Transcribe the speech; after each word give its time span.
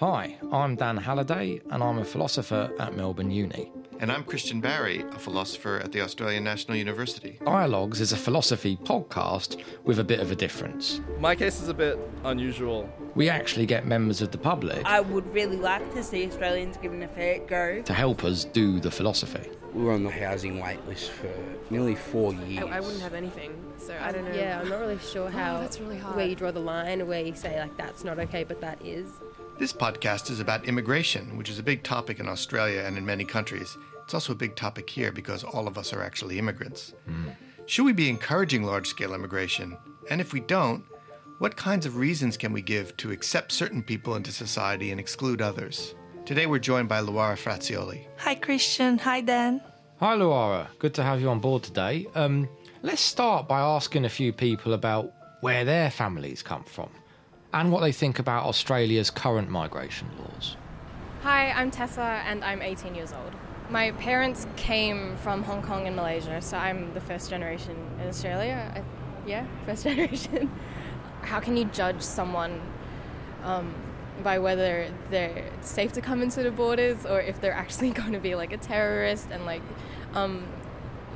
Hi, 0.00 0.36
I'm 0.50 0.74
Dan 0.74 0.96
Halliday, 0.96 1.60
and 1.70 1.82
I'm 1.82 1.98
a 1.98 2.04
philosopher 2.04 2.72
at 2.78 2.96
Melbourne 2.96 3.30
Uni. 3.30 3.70
And 4.00 4.10
I'm 4.10 4.24
Christian 4.24 4.60
Barry, 4.60 5.04
a 5.12 5.18
philosopher 5.18 5.80
at 5.84 5.92
the 5.92 6.00
Australian 6.00 6.42
National 6.42 6.76
University. 6.76 7.38
Dialogues 7.44 8.00
is 8.00 8.12
a 8.12 8.16
philosophy 8.16 8.76
podcast 8.76 9.62
with 9.84 10.00
a 10.00 10.04
bit 10.04 10.18
of 10.18 10.32
a 10.32 10.34
difference. 10.34 11.00
My 11.20 11.36
case 11.36 11.62
is 11.62 11.68
a 11.68 11.74
bit 11.74 11.98
unusual. 12.24 12.90
We 13.14 13.28
actually 13.28 13.66
get 13.66 13.86
members 13.86 14.22
of 14.22 14.32
the 14.32 14.38
public 14.38 14.84
I 14.84 15.00
would 15.00 15.32
really 15.32 15.56
like 15.56 15.94
to 15.94 16.02
see 16.02 16.26
Australians 16.26 16.78
given 16.78 17.02
a 17.02 17.08
fair 17.08 17.38
go. 17.46 17.82
to 17.82 17.94
help 17.94 18.24
us 18.24 18.44
do 18.44 18.80
the 18.80 18.90
philosophy. 18.90 19.48
We 19.72 19.84
were 19.84 19.92
on 19.92 20.04
the 20.04 20.10
housing 20.10 20.60
wait 20.60 20.84
list 20.86 21.10
for 21.10 21.32
nearly 21.70 21.94
four 21.94 22.34
years. 22.34 22.64
I, 22.64 22.76
I 22.76 22.80
wouldn't 22.80 23.00
have 23.00 23.14
anything, 23.14 23.54
so 23.78 23.96
I 23.98 24.12
don't 24.12 24.24
know. 24.24 24.34
Yeah, 24.34 24.60
I'm 24.60 24.68
not 24.68 24.80
really 24.80 24.98
sure 24.98 25.28
oh, 25.28 25.30
how 25.30 25.60
that's 25.60 25.80
really 25.80 25.96
hard. 25.98 26.16
where 26.16 26.26
you 26.26 26.34
draw 26.34 26.50
the 26.50 26.60
line, 26.60 27.06
where 27.06 27.24
you 27.24 27.34
say 27.34 27.58
like 27.58 27.76
that's 27.78 28.04
not 28.04 28.18
okay, 28.18 28.44
but 28.44 28.60
that 28.60 28.84
is. 28.84 29.08
This 29.62 29.72
podcast 29.72 30.28
is 30.28 30.40
about 30.40 30.66
immigration, 30.66 31.38
which 31.38 31.48
is 31.48 31.60
a 31.60 31.62
big 31.62 31.84
topic 31.84 32.18
in 32.18 32.26
Australia 32.26 32.80
and 32.80 32.98
in 32.98 33.06
many 33.06 33.24
countries. 33.24 33.78
It's 34.02 34.12
also 34.12 34.32
a 34.32 34.42
big 34.44 34.56
topic 34.56 34.90
here 34.90 35.12
because 35.12 35.44
all 35.44 35.68
of 35.68 35.78
us 35.78 35.92
are 35.92 36.02
actually 36.02 36.40
immigrants. 36.40 36.94
Should 37.66 37.84
we 37.84 37.92
be 37.92 38.10
encouraging 38.10 38.64
large 38.64 38.88
scale 38.88 39.14
immigration? 39.14 39.78
And 40.10 40.20
if 40.20 40.32
we 40.32 40.40
don't, 40.40 40.82
what 41.38 41.54
kinds 41.54 41.86
of 41.86 41.96
reasons 41.96 42.36
can 42.36 42.52
we 42.52 42.60
give 42.60 42.96
to 42.96 43.12
accept 43.12 43.52
certain 43.52 43.84
people 43.84 44.16
into 44.16 44.32
society 44.32 44.90
and 44.90 44.98
exclude 44.98 45.40
others? 45.40 45.94
Today 46.24 46.46
we're 46.46 46.58
joined 46.58 46.88
by 46.88 47.00
Luara 47.00 47.36
Ferracioli. 47.36 48.08
Hi, 48.18 48.34
Christian. 48.34 48.98
Hi, 48.98 49.20
Dan. 49.20 49.62
Hi, 50.00 50.16
Luara. 50.16 50.66
Good 50.80 50.94
to 50.94 51.04
have 51.04 51.20
you 51.20 51.28
on 51.28 51.38
board 51.38 51.62
today. 51.62 52.08
Um, 52.16 52.48
let's 52.82 53.00
start 53.00 53.46
by 53.46 53.60
asking 53.60 54.06
a 54.06 54.08
few 54.08 54.32
people 54.32 54.72
about 54.72 55.12
where 55.40 55.64
their 55.64 55.88
families 55.88 56.42
come 56.42 56.64
from 56.64 56.90
and 57.52 57.70
what 57.70 57.80
they 57.80 57.92
think 57.92 58.18
about 58.18 58.44
Australia's 58.44 59.10
current 59.10 59.48
migration 59.48 60.08
laws. 60.18 60.56
Hi, 61.22 61.50
I'm 61.50 61.70
Tessa, 61.70 62.22
and 62.26 62.44
I'm 62.44 62.62
18 62.62 62.94
years 62.94 63.12
old. 63.12 63.32
My 63.70 63.92
parents 63.92 64.46
came 64.56 65.16
from 65.18 65.42
Hong 65.44 65.62
Kong 65.62 65.86
and 65.86 65.94
Malaysia, 65.94 66.40
so 66.42 66.56
I'm 66.56 66.92
the 66.94 67.00
first 67.00 67.30
generation 67.30 67.76
in 68.00 68.08
Australia. 68.08 68.72
I, 68.74 68.82
yeah, 69.28 69.46
first 69.66 69.84
generation. 69.84 70.50
How 71.22 71.40
can 71.40 71.56
you 71.56 71.66
judge 71.66 72.02
someone 72.02 72.60
um, 73.44 73.74
by 74.22 74.38
whether 74.38 74.92
they're 75.10 75.44
safe 75.60 75.92
to 75.92 76.00
come 76.00 76.22
into 76.22 76.42
the 76.42 76.50
borders 76.50 77.06
or 77.06 77.20
if 77.20 77.40
they're 77.40 77.52
actually 77.52 77.90
going 78.00 78.12
to 78.12 78.20
be 78.20 78.34
like 78.34 78.52
a 78.52 78.56
terrorist 78.56 79.28
and 79.30 79.44
like 79.44 79.62
um, 80.14 80.46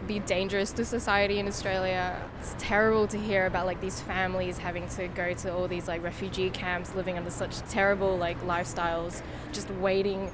be 0.06 0.20
dangerous 0.20 0.72
to 0.72 0.84
society 0.84 1.38
in 1.38 1.48
Australia. 1.48 2.20
It's 2.38 2.54
terrible 2.58 3.06
to 3.08 3.18
hear 3.18 3.46
about 3.46 3.66
like 3.66 3.80
these 3.80 4.00
families 4.00 4.58
having 4.58 4.88
to 4.90 5.08
go 5.08 5.34
to 5.34 5.52
all 5.52 5.68
these 5.68 5.88
like 5.88 6.02
refugee 6.02 6.50
camps, 6.50 6.94
living 6.94 7.18
under 7.18 7.30
such 7.30 7.58
terrible 7.68 8.16
like 8.16 8.40
lifestyles, 8.42 9.22
just 9.52 9.68
waiting, 9.70 10.30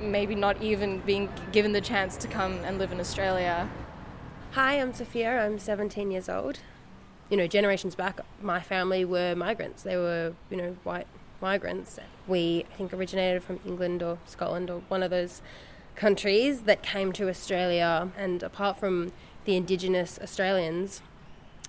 maybe 0.00 0.34
not 0.34 0.62
even 0.62 1.00
being 1.00 1.28
given 1.52 1.72
the 1.72 1.80
chance 1.80 2.16
to 2.18 2.28
come 2.28 2.52
and 2.64 2.78
live 2.78 2.92
in 2.92 3.00
Australia. 3.00 3.68
Hi, 4.52 4.80
I'm 4.80 4.94
Sophia. 4.94 5.44
I'm 5.44 5.58
17 5.58 6.10
years 6.10 6.28
old. 6.28 6.60
You 7.28 7.36
know, 7.36 7.46
generations 7.46 7.94
back, 7.94 8.20
my 8.42 8.60
family 8.60 9.04
were 9.04 9.34
migrants. 9.36 9.82
They 9.82 9.96
were, 9.96 10.34
you 10.50 10.56
know, 10.56 10.76
white 10.82 11.06
migrants. 11.40 11.98
We, 12.26 12.66
I 12.72 12.76
think, 12.76 12.92
originated 12.92 13.42
from 13.42 13.60
England 13.64 14.02
or 14.02 14.18
Scotland 14.26 14.68
or 14.68 14.82
one 14.88 15.02
of 15.02 15.10
those 15.10 15.40
countries 16.00 16.62
that 16.62 16.82
came 16.82 17.12
to 17.12 17.28
Australia. 17.28 18.10
And 18.16 18.42
apart 18.42 18.78
from 18.78 19.12
the 19.44 19.54
Indigenous 19.54 20.18
Australians, 20.22 21.02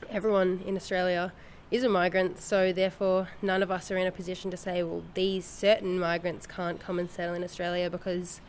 everyone 0.09 0.63
in 0.65 0.77
Australia 0.77 1.33
is 1.69 1.83
a 1.83 1.89
migrant. 1.89 2.39
So 2.39 2.71
therefore, 2.71 3.27
none 3.41 3.61
of 3.61 3.69
us 3.69 3.91
are 3.91 3.97
in 3.97 4.07
a 4.07 4.11
position 4.11 4.49
to 4.49 4.55
say, 4.55 4.83
well, 4.83 5.03
these 5.15 5.43
certain 5.43 5.99
migrants 5.99 6.47
can't 6.47 6.79
come 6.79 6.97
and 6.97 7.09
settle 7.09 7.35
in 7.35 7.43
Australia 7.43 7.89
because, 7.89 8.39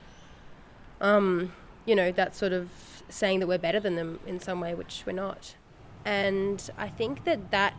um, 1.01 1.53
you 1.85 1.97
know, 1.97 2.13
that's 2.13 2.39
sort 2.39 2.53
of 2.53 2.69
saying 3.09 3.41
that 3.41 3.49
we're 3.49 3.59
better 3.59 3.81
than 3.81 3.97
them 3.97 4.21
in 4.25 4.39
some 4.39 4.61
way, 4.61 4.75
which 4.75 5.03
we're 5.05 5.13
not. 5.13 5.57
And 6.05 6.71
I 6.79 6.89
think 6.89 7.25
that 7.25 7.51
that 7.51 7.75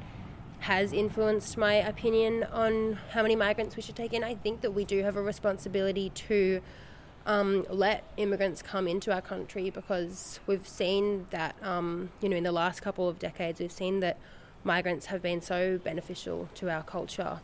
has 0.59 0.91
influenced 0.91 1.57
my 1.57 1.75
opinion 1.75 2.43
on 2.51 2.99
how 3.11 3.21
many 3.21 3.37
migrants 3.37 3.77
we 3.77 3.81
should 3.81 3.95
take 3.95 4.11
in. 4.11 4.25
I 4.25 4.35
think 4.35 4.59
that 4.59 4.71
we 4.71 4.83
do 4.83 5.03
have 5.03 5.15
a 5.15 5.21
responsibility 5.21 6.09
to 6.09 6.61
um, 7.25 7.65
let 7.69 8.03
immigrants 8.17 8.61
come 8.61 8.87
into 8.87 9.13
our 9.13 9.21
country 9.21 9.69
because 9.69 10.39
we've 10.45 10.67
seen 10.67 11.27
that, 11.29 11.55
um, 11.61 12.09
you 12.21 12.29
know, 12.29 12.35
in 12.35 12.43
the 12.43 12.51
last 12.51 12.81
couple 12.81 13.07
of 13.07 13.19
decades, 13.19 13.59
we've 13.59 13.71
seen 13.71 13.99
that 14.01 14.17
migrants 14.63 15.07
have 15.07 15.21
been 15.21 15.41
so 15.41 15.77
beneficial 15.77 16.49
to 16.55 16.69
our 16.69 16.83
culture. 16.83 17.39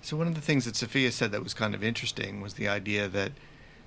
So, 0.00 0.16
one 0.16 0.28
of 0.28 0.34
the 0.34 0.40
things 0.40 0.64
that 0.64 0.76
Sophia 0.76 1.10
said 1.10 1.32
that 1.32 1.42
was 1.42 1.54
kind 1.54 1.74
of 1.74 1.82
interesting 1.82 2.40
was 2.40 2.54
the 2.54 2.68
idea 2.68 3.08
that 3.08 3.32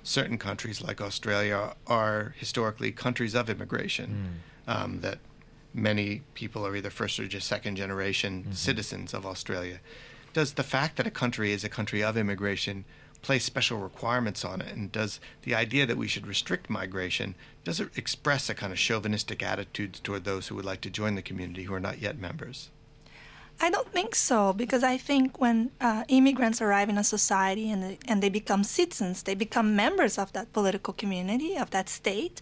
certain 0.02 0.38
countries 0.38 0.82
like 0.82 1.00
Australia 1.00 1.74
are 1.86 2.34
historically 2.36 2.92
countries 2.92 3.34
of 3.34 3.48
immigration, 3.48 4.42
um, 4.66 5.00
that 5.00 5.18
many 5.72 6.22
people 6.34 6.66
are 6.66 6.76
either 6.76 6.90
first 6.90 7.18
or 7.18 7.26
just 7.26 7.46
second 7.46 7.76
generation 7.76 8.52
citizens 8.52 9.14
of 9.14 9.24
Australia. 9.24 9.80
Does 10.32 10.54
the 10.54 10.62
fact 10.62 10.96
that 10.96 11.06
a 11.06 11.10
country 11.10 11.52
is 11.52 11.64
a 11.64 11.68
country 11.68 12.02
of 12.02 12.16
immigration 12.16 12.84
place 13.22 13.44
special 13.44 13.78
requirements 13.78 14.44
on 14.44 14.60
it? 14.60 14.74
And 14.74 14.92
does 14.92 15.20
the 15.42 15.54
idea 15.54 15.86
that 15.86 15.96
we 15.96 16.08
should 16.08 16.26
restrict 16.26 16.68
migration, 16.68 17.34
does 17.64 17.80
it 17.80 17.96
express 17.96 18.50
a 18.50 18.54
kind 18.54 18.72
of 18.72 18.78
chauvinistic 18.78 19.42
attitudes 19.42 20.00
toward 20.00 20.24
those 20.24 20.48
who 20.48 20.56
would 20.56 20.64
like 20.64 20.80
to 20.82 20.90
join 20.90 21.14
the 21.14 21.22
community 21.22 21.64
who 21.64 21.74
are 21.74 21.80
not 21.80 22.00
yet 22.00 22.18
members? 22.18 22.70
I 23.60 23.70
don't 23.70 23.92
think 23.92 24.14
so 24.14 24.52
because 24.52 24.82
I 24.82 24.96
think 24.96 25.40
when 25.40 25.70
uh, 25.80 26.04
immigrants 26.08 26.60
arrive 26.60 26.88
in 26.88 26.98
a 26.98 27.04
society 27.04 27.70
and 27.70 27.96
and 28.08 28.22
they 28.22 28.28
become 28.28 28.64
citizens, 28.64 29.22
they 29.22 29.34
become 29.34 29.76
members 29.76 30.18
of 30.18 30.32
that 30.32 30.52
political 30.52 30.92
community, 30.92 31.56
of 31.56 31.70
that 31.70 31.88
state, 31.88 32.40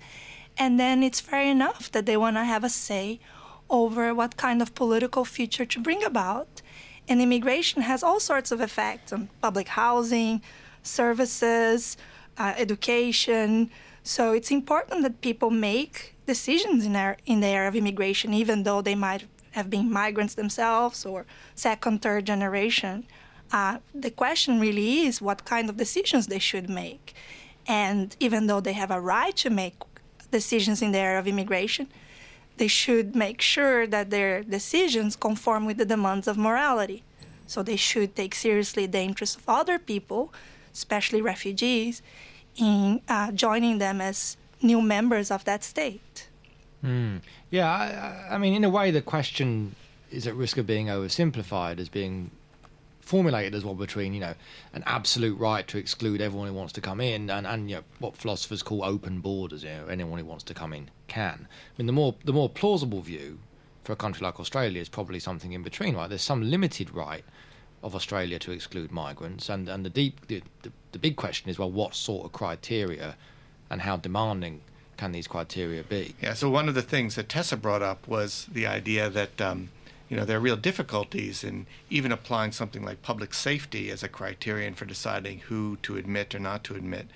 and 0.57 0.81
then 0.81 1.03
it's 1.03 1.21
fair 1.21 1.43
enough 1.43 1.91
that 1.93 2.07
they 2.07 2.17
want 2.17 2.37
to 2.37 2.45
have 2.45 2.65
a 2.65 2.71
say 2.71 3.21
over 3.69 4.15
what 4.15 4.37
kind 4.37 4.63
of 4.63 4.75
political 4.75 5.25
future 5.25 5.67
to 5.67 5.81
bring 5.81 6.03
about. 6.03 6.63
And 7.09 7.21
immigration 7.21 7.83
has 7.83 8.03
all 8.03 8.21
sorts 8.21 8.53
of 8.53 8.61
effects 8.61 9.13
on 9.13 9.31
public 9.43 9.69
housing, 9.69 10.43
services, 10.83 11.97
uh, 12.39 12.55
education. 12.57 13.71
So 14.03 14.33
it's 14.33 14.51
important 14.51 15.03
that 15.03 15.21
people 15.21 15.51
make 15.51 16.15
decisions 16.27 16.87
in 16.87 16.93
their 16.93 17.17
in 17.27 17.41
the 17.41 17.49
area 17.49 17.69
of 17.69 17.77
immigration, 17.77 18.33
even 18.33 18.63
though 18.63 18.83
they 18.83 18.95
might 18.95 19.25
have 19.53 19.69
been 19.69 19.91
migrants 19.91 20.35
themselves 20.35 21.05
or 21.05 21.27
second, 21.55 22.03
third 22.03 22.25
generation. 22.27 23.07
Uh, 23.53 23.79
the 23.93 24.11
question 24.11 24.61
really 24.61 25.01
is 25.01 25.21
what 25.21 25.45
kind 25.45 25.69
of 25.69 25.77
decisions 25.77 26.29
they 26.29 26.39
should 26.39 26.71
make. 26.71 27.15
And 27.67 28.17
even 28.21 28.47
though 28.47 28.61
they 28.61 28.75
have 28.75 28.91
a 28.91 29.01
right 29.01 29.37
to 29.39 29.51
make 29.51 29.75
decisions 30.31 30.83
in 30.83 30.93
the 30.93 30.99
area 30.99 31.19
of 31.19 31.27
immigration, 31.27 31.89
they 32.57 32.69
should 32.69 33.17
make 33.17 33.41
sure 33.41 33.87
that 33.87 34.11
their 34.11 34.43
decisions 34.43 35.17
conform 35.17 35.67
with 35.67 35.79
the 35.79 35.85
demands 35.85 36.29
of 36.29 36.37
morality. 36.37 37.03
So 37.47 37.63
they 37.63 37.77
should 37.77 38.15
take 38.15 38.35
seriously 38.35 38.87
the 38.87 39.01
interests 39.01 39.37
of 39.37 39.49
other 39.49 39.79
people, 39.79 40.33
especially 40.73 41.21
refugees, 41.23 42.03
in 42.57 43.01
uh, 43.09 43.31
joining 43.33 43.79
them 43.79 44.01
as 44.01 44.37
new 44.63 44.81
members 44.83 45.31
of 45.31 45.45
that 45.45 45.63
state. 45.65 46.29
Yeah, 47.51 47.69
I, 47.71 48.35
I- 48.35 48.39
mean, 48.39 48.55
in 48.55 48.65
a 48.65 48.71
way, 48.71 48.91
the 48.91 49.03
question 49.03 49.75
is 50.11 50.27
at 50.27 50.35
risk 50.35 50.57
of 50.59 50.67
being 50.67 50.87
oversimplified 50.87 51.79
as 51.79 51.89
being 51.89 52.31
formulated 53.01 53.55
as 53.55 53.65
one 53.65 53.77
between, 53.77 54.15
you 54.15 54.21
know, 54.21 54.35
an 54.73 54.83
absolute 54.87 55.39
right 55.39 55.67
to 55.69 55.79
exclude 55.79 56.21
everyone 56.21 56.49
who 56.49 56.55
wants 56.55 56.73
to 56.75 56.81
come 56.81 57.01
in 57.01 57.29
and, 57.31 57.47
and 57.47 57.69
you 57.71 57.77
know, 57.77 57.83
what 57.99 58.17
philosophers 58.17 58.63
call 58.63 58.85
open 58.85 59.21
borders, 59.21 59.63
you 59.65 59.69
know, 59.71 59.87
anyone 59.89 60.19
who 60.19 60.25
wants 60.25 60.45
to 60.45 60.55
come 60.55 60.73
in 60.73 60.91
can. 61.09 61.47
I 61.51 61.73
mean, 61.79 61.87
the 61.87 61.93
more, 61.93 62.15
the 62.25 62.33
more 62.33 62.49
plausible 62.49 63.01
view 63.01 63.39
for 63.85 63.93
a 63.93 63.97
country 63.97 64.23
like 64.25 64.39
Australia 64.39 64.81
is 64.81 64.89
probably 64.89 65.19
something 65.19 65.53
in 65.53 65.63
between, 65.63 65.97
right? 65.97 66.09
There's 66.09 66.23
some 66.23 66.49
limited 66.51 66.95
right 66.95 67.25
of 67.83 67.95
Australia 67.95 68.39
to 68.39 68.53
exclude 68.53 68.93
migrants, 68.93 69.49
and, 69.49 69.69
and 69.69 69.85
the 69.85 69.91
deep, 69.91 70.27
the, 70.27 70.43
the, 70.63 70.73
the 70.93 70.99
big 70.99 71.17
question 71.17 71.49
is, 71.49 71.59
well, 71.59 71.71
what 71.71 71.95
sort 71.95 72.27
of 72.27 72.33
criteria 72.33 73.17
and 73.71 73.83
how 73.83 73.97
demanding 73.97 74.61
can 74.97 75.13
these 75.13 75.27
criteria 75.27 75.83
be? 75.83 76.15
Yeah, 76.21 76.35
so 76.35 76.51
one 76.51 76.69
of 76.69 76.75
the 76.75 76.83
things 76.83 77.15
that 77.15 77.29
Tessa 77.29 77.57
brought 77.57 77.83
up 77.83 78.07
was 78.07 78.47
the 78.53 78.67
idea 78.67 79.09
that 79.09 79.41
um, 79.41 79.71
you 80.11 80.17
know 80.17 80.27
there 80.27 80.37
are 80.37 80.41
real 80.41 80.57
difficulties 80.57 81.43
in 81.43 81.67
even 81.89 82.13
applying 82.13 82.53
something 82.53 82.85
like 82.85 83.01
public 83.01 83.33
safety 83.33 83.91
as 83.91 84.03
a 84.03 84.09
criterion 84.09 84.75
for 84.75 84.85
deciding 84.85 85.39
who 85.49 85.79
to 85.83 85.97
admit 85.97 86.35
or 86.35 86.39
not 86.39 86.65
to 86.65 86.75
admit. 86.75 87.07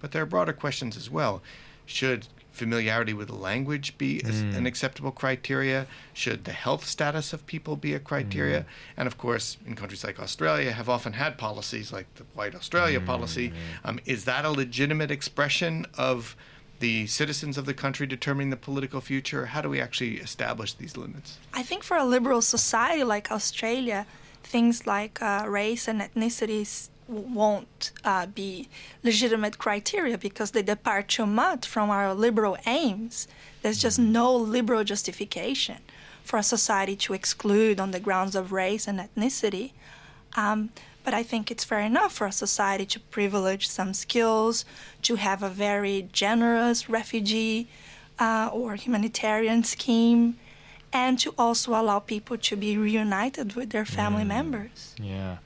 But 0.00 0.12
there 0.12 0.22
are 0.22 0.26
broader 0.26 0.54
questions 0.54 0.96
as 0.96 1.10
well. 1.10 1.42
Should 1.84 2.28
familiarity 2.54 3.12
with 3.12 3.28
the 3.28 3.34
language 3.34 3.98
be 3.98 4.22
as 4.24 4.40
an 4.40 4.64
acceptable 4.66 5.10
criteria? 5.10 5.86
Should 6.12 6.44
the 6.44 6.52
health 6.52 6.86
status 6.86 7.32
of 7.32 7.46
people 7.46 7.76
be 7.76 7.92
a 7.94 7.98
criteria? 7.98 8.64
And 8.96 9.06
of 9.06 9.18
course, 9.18 9.58
in 9.66 9.74
countries 9.74 10.04
like 10.04 10.20
Australia, 10.20 10.72
have 10.72 10.88
often 10.88 11.14
had 11.14 11.36
policies 11.36 11.92
like 11.92 12.06
the 12.14 12.24
White 12.34 12.54
Australia 12.54 13.00
policy. 13.00 13.52
Um, 13.84 13.98
is 14.06 14.24
that 14.24 14.44
a 14.44 14.50
legitimate 14.50 15.10
expression 15.10 15.86
of 15.98 16.36
the 16.78 17.06
citizens 17.06 17.58
of 17.58 17.66
the 17.66 17.74
country 17.74 18.06
determining 18.06 18.50
the 18.50 18.56
political 18.56 19.00
future? 19.00 19.46
How 19.46 19.60
do 19.60 19.68
we 19.68 19.80
actually 19.80 20.18
establish 20.18 20.74
these 20.74 20.96
limits? 20.96 21.38
I 21.52 21.62
think 21.62 21.82
for 21.82 21.96
a 21.96 22.04
liberal 22.04 22.42
society 22.42 23.04
like 23.04 23.30
Australia, 23.30 24.06
things 24.42 24.86
like 24.86 25.20
uh, 25.22 25.44
race 25.48 25.88
and 25.88 26.00
ethnicity 26.00 26.62
is 26.62 26.90
won't 27.08 27.92
uh, 28.04 28.26
be 28.26 28.68
legitimate 29.02 29.58
criteria 29.58 30.18
because 30.18 30.52
they 30.52 30.62
depart 30.62 31.08
too 31.08 31.26
much 31.26 31.66
from 31.66 31.90
our 31.90 32.14
liberal 32.14 32.56
aims. 32.66 33.28
There's 33.62 33.78
just 33.78 34.00
mm-hmm. 34.00 34.12
no 34.12 34.36
liberal 34.36 34.84
justification 34.84 35.78
for 36.22 36.38
a 36.38 36.42
society 36.42 36.96
to 36.96 37.12
exclude 37.12 37.78
on 37.78 37.90
the 37.90 38.00
grounds 38.00 38.34
of 38.34 38.52
race 38.52 38.88
and 38.88 38.98
ethnicity. 38.98 39.72
Um, 40.36 40.70
but 41.04 41.12
I 41.12 41.22
think 41.22 41.50
it's 41.50 41.64
fair 41.64 41.80
enough 41.80 42.14
for 42.14 42.26
a 42.26 42.32
society 42.32 42.86
to 42.86 43.00
privilege 43.00 43.68
some 43.68 43.92
skills, 43.92 44.64
to 45.02 45.16
have 45.16 45.42
a 45.42 45.50
very 45.50 46.08
generous 46.12 46.88
refugee 46.88 47.68
uh, 48.18 48.48
or 48.52 48.74
humanitarian 48.76 49.64
scheme, 49.64 50.38
and 50.94 51.18
to 51.18 51.34
also 51.36 51.72
allow 51.72 51.98
people 51.98 52.38
to 52.38 52.56
be 52.56 52.78
reunited 52.78 53.54
with 53.54 53.70
their 53.70 53.84
family 53.84 54.22
mm. 54.22 54.28
members. 54.28 54.94
Yeah. 54.98 55.38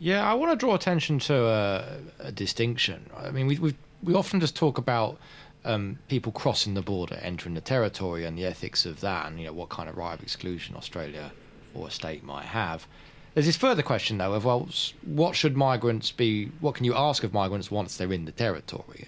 Yeah, 0.00 0.28
I 0.28 0.32
want 0.32 0.50
to 0.50 0.56
draw 0.56 0.74
attention 0.74 1.18
to 1.20 1.46
a, 1.46 1.98
a 2.20 2.32
distinction. 2.32 3.10
I 3.14 3.30
mean, 3.30 3.46
we 3.46 3.58
we 3.58 3.74
we 4.02 4.14
often 4.14 4.40
just 4.40 4.56
talk 4.56 4.78
about 4.78 5.18
um, 5.62 5.98
people 6.08 6.32
crossing 6.32 6.72
the 6.72 6.80
border, 6.80 7.16
entering 7.16 7.54
the 7.54 7.60
territory, 7.60 8.24
and 8.24 8.36
the 8.36 8.46
ethics 8.46 8.86
of 8.86 9.00
that, 9.02 9.26
and 9.26 9.38
you 9.38 9.44
know 9.44 9.52
what 9.52 9.68
kind 9.68 9.90
of 9.90 9.98
right 9.98 10.14
of 10.14 10.22
exclusion 10.22 10.74
Australia 10.74 11.32
or 11.74 11.88
a 11.88 11.90
state 11.90 12.24
might 12.24 12.46
have. 12.46 12.86
There's 13.34 13.44
this 13.44 13.58
further 13.58 13.82
question, 13.82 14.16
though, 14.16 14.32
of 14.32 14.46
well, 14.46 14.70
what 15.04 15.36
should 15.36 15.54
migrants 15.54 16.10
be? 16.10 16.50
What 16.60 16.74
can 16.74 16.86
you 16.86 16.94
ask 16.94 17.22
of 17.22 17.34
migrants 17.34 17.70
once 17.70 17.98
they're 17.98 18.12
in 18.12 18.24
the 18.24 18.32
territory? 18.32 19.06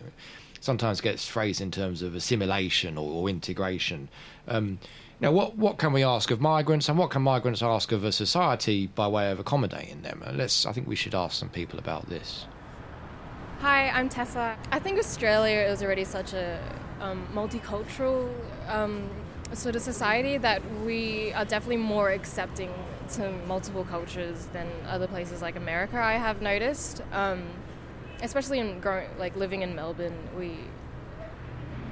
Sometimes 0.61 1.01
gets 1.01 1.27
phrased 1.27 1.63
in 1.63 1.71
terms 1.71 2.03
of 2.03 2.15
assimilation 2.15 2.99
or, 2.99 3.11
or 3.11 3.29
integration. 3.31 4.11
Um, 4.47 4.79
now, 5.23 5.31
what 5.31 5.57
what 5.57 5.79
can 5.79 5.93
we 5.93 6.03
ask 6.03 6.33
of 6.33 6.41
migrants, 6.41 6.89
and 6.89 6.99
what 6.99 7.11
can 7.11 7.23
migrants 7.23 7.63
ask 7.63 7.93
of 7.93 8.03
a 8.03 8.11
society 8.11 8.89
by 8.89 9.07
way 9.07 9.31
of 9.31 9.39
accommodating 9.39 10.03
them? 10.03 10.21
Uh, 10.27 10.33
let's. 10.33 10.67
I 10.67 10.73
think 10.73 10.89
we 10.89 10.97
should 10.97 11.15
ask 11.15 11.39
some 11.39 11.49
people 11.49 11.79
about 11.79 12.09
this. 12.09 12.47
Hi, 13.61 13.89
I'm 13.91 14.09
Tessa. 14.09 14.59
I 14.73 14.81
think 14.81 14.99
Australia 14.99 15.61
is 15.61 15.81
already 15.81 16.03
such 16.03 16.33
a 16.33 16.61
um, 17.01 17.29
multicultural 17.33 18.35
um, 18.67 19.09
sort 19.53 19.77
of 19.77 19.83
society 19.83 20.39
that 20.39 20.61
we 20.81 21.33
are 21.35 21.45
definitely 21.45 21.77
more 21.77 22.11
accepting 22.11 22.75
to 23.11 23.31
multiple 23.47 23.85
cultures 23.85 24.47
than 24.47 24.67
other 24.89 25.07
places 25.07 25.41
like 25.41 25.55
America. 25.55 25.99
I 25.99 26.15
have 26.15 26.43
noticed, 26.43 27.01
um, 27.13 27.45
especially 28.23 28.59
in 28.59 28.81
growing, 28.81 29.09
like 29.21 29.37
living 29.37 29.63
in 29.63 29.77
Melbourne, 29.77 30.19
we 30.37 30.59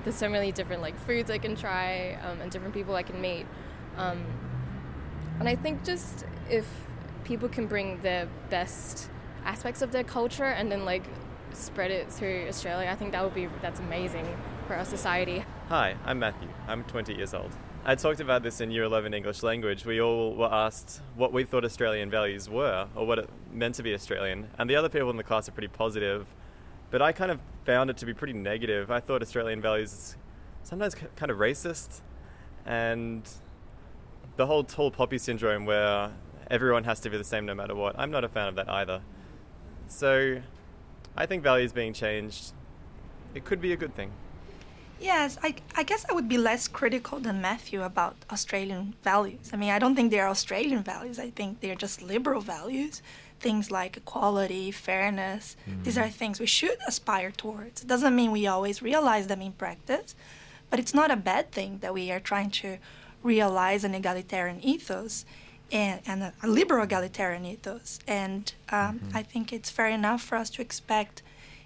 there's 0.04 0.16
so 0.16 0.28
many 0.28 0.52
different 0.52 0.82
like 0.82 0.98
foods 1.06 1.30
I 1.30 1.38
can 1.38 1.56
try 1.56 2.18
um, 2.24 2.40
and 2.40 2.50
different 2.50 2.74
people 2.74 2.94
I 2.94 3.02
can 3.02 3.20
meet. 3.20 3.46
Um, 3.96 4.24
and 5.38 5.48
I 5.48 5.56
think 5.56 5.84
just 5.84 6.24
if 6.48 6.66
people 7.24 7.48
can 7.48 7.66
bring 7.66 8.00
their 8.02 8.28
best 8.48 9.10
aspects 9.44 9.82
of 9.82 9.92
their 9.92 10.04
culture 10.04 10.44
and 10.44 10.70
then 10.70 10.84
like 10.84 11.04
spread 11.52 11.90
it 11.90 12.10
through 12.10 12.46
Australia, 12.48 12.88
I 12.90 12.96
think 12.96 13.12
that 13.12 13.22
would 13.22 13.34
be 13.34 13.48
that's 13.60 13.80
amazing 13.80 14.26
for 14.66 14.74
our 14.74 14.84
society. 14.84 15.44
Hi, 15.68 15.96
I'm 16.04 16.18
Matthew. 16.18 16.48
I'm 16.68 16.84
20 16.84 17.14
years 17.14 17.34
old. 17.34 17.50
I 17.82 17.94
talked 17.94 18.20
about 18.20 18.42
this 18.42 18.60
in 18.60 18.70
Year 18.70 18.84
11 18.84 19.14
English 19.14 19.42
language. 19.42 19.86
We 19.86 20.02
all 20.02 20.34
were 20.34 20.52
asked 20.52 21.00
what 21.16 21.32
we 21.32 21.44
thought 21.44 21.64
Australian 21.64 22.10
values 22.10 22.48
were 22.48 22.86
or 22.94 23.06
what 23.06 23.18
it 23.18 23.30
meant 23.50 23.76
to 23.76 23.82
be 23.82 23.94
Australian, 23.94 24.48
and 24.58 24.68
the 24.68 24.76
other 24.76 24.88
people 24.88 25.08
in 25.10 25.16
the 25.16 25.24
class 25.24 25.48
are 25.48 25.52
pretty 25.52 25.68
positive 25.68 26.26
but 26.90 27.00
I 27.00 27.12
kind 27.12 27.30
of 27.30 27.38
found 27.64 27.90
it 27.90 27.96
to 27.98 28.06
be 28.06 28.14
pretty 28.14 28.32
negative. 28.32 28.90
I 28.90 29.00
thought 29.00 29.22
Australian 29.22 29.60
values 29.60 29.92
is 29.92 30.16
sometimes 30.62 30.94
kind 30.94 31.30
of 31.30 31.38
racist, 31.38 32.00
and 32.64 33.28
the 34.36 34.46
whole 34.46 34.64
tall 34.64 34.90
poppy 34.90 35.18
syndrome 35.18 35.66
where 35.66 36.12
everyone 36.50 36.84
has 36.84 37.00
to 37.00 37.10
be 37.10 37.16
the 37.16 37.24
same 37.24 37.46
no 37.46 37.54
matter 37.54 37.74
what. 37.74 37.98
I'm 37.98 38.10
not 38.10 38.24
a 38.24 38.28
fan 38.28 38.48
of 38.48 38.54
that 38.56 38.68
either. 38.68 39.00
So 39.88 40.40
I 41.16 41.26
think 41.26 41.42
values 41.42 41.72
being 41.72 41.92
changed, 41.92 42.52
it 43.34 43.44
could 43.44 43.60
be 43.60 43.72
a 43.72 43.76
good 43.76 43.94
thing. 43.94 44.12
Yes, 45.00 45.38
I, 45.42 45.54
I 45.74 45.82
guess 45.82 46.04
I 46.10 46.12
would 46.12 46.28
be 46.28 46.36
less 46.36 46.68
critical 46.68 47.20
than 47.20 47.40
Matthew 47.40 47.82
about 47.82 48.16
Australian 48.30 48.94
values. 49.02 49.50
I 49.52 49.56
mean, 49.56 49.70
I 49.70 49.78
don't 49.78 49.94
think 49.94 50.10
they're 50.10 50.28
Australian 50.28 50.82
values. 50.82 51.18
I 51.18 51.30
think 51.30 51.60
they're 51.60 51.74
just 51.74 52.02
liberal 52.02 52.42
values 52.42 53.00
things 53.40 53.70
like 53.70 53.96
equality, 53.96 54.70
fairness. 54.70 55.56
Mm. 55.68 55.84
These 55.84 55.98
are 55.98 56.08
things 56.08 56.38
we 56.38 56.46
should 56.46 56.78
aspire 56.86 57.30
towards. 57.30 57.82
It 57.82 57.88
doesn't 57.88 58.14
mean 58.14 58.30
we 58.30 58.46
always 58.46 58.82
realize 58.82 59.26
them 59.26 59.42
in 59.42 59.52
practice, 59.52 60.14
but 60.68 60.78
it's 60.78 60.94
not 60.94 61.10
a 61.10 61.16
bad 61.16 61.50
thing 61.50 61.78
that 61.80 61.92
we 61.94 62.10
are 62.12 62.20
trying 62.20 62.50
to 62.62 62.78
realize 63.22 63.84
an 63.84 63.94
egalitarian 63.94 64.60
ethos 64.62 65.24
and, 65.72 66.00
and 66.06 66.22
a, 66.22 66.32
a 66.42 66.48
liberal 66.48 66.84
egalitarian 66.84 67.44
ethos. 67.44 67.98
And 68.06 68.52
um, 68.70 69.00
mm-hmm. 69.00 69.16
I 69.16 69.22
think 69.22 69.52
it's 69.52 69.70
fair 69.70 69.88
enough 69.88 70.22
for 70.22 70.36
us 70.36 70.50
to 70.50 70.62
expect 70.62 71.22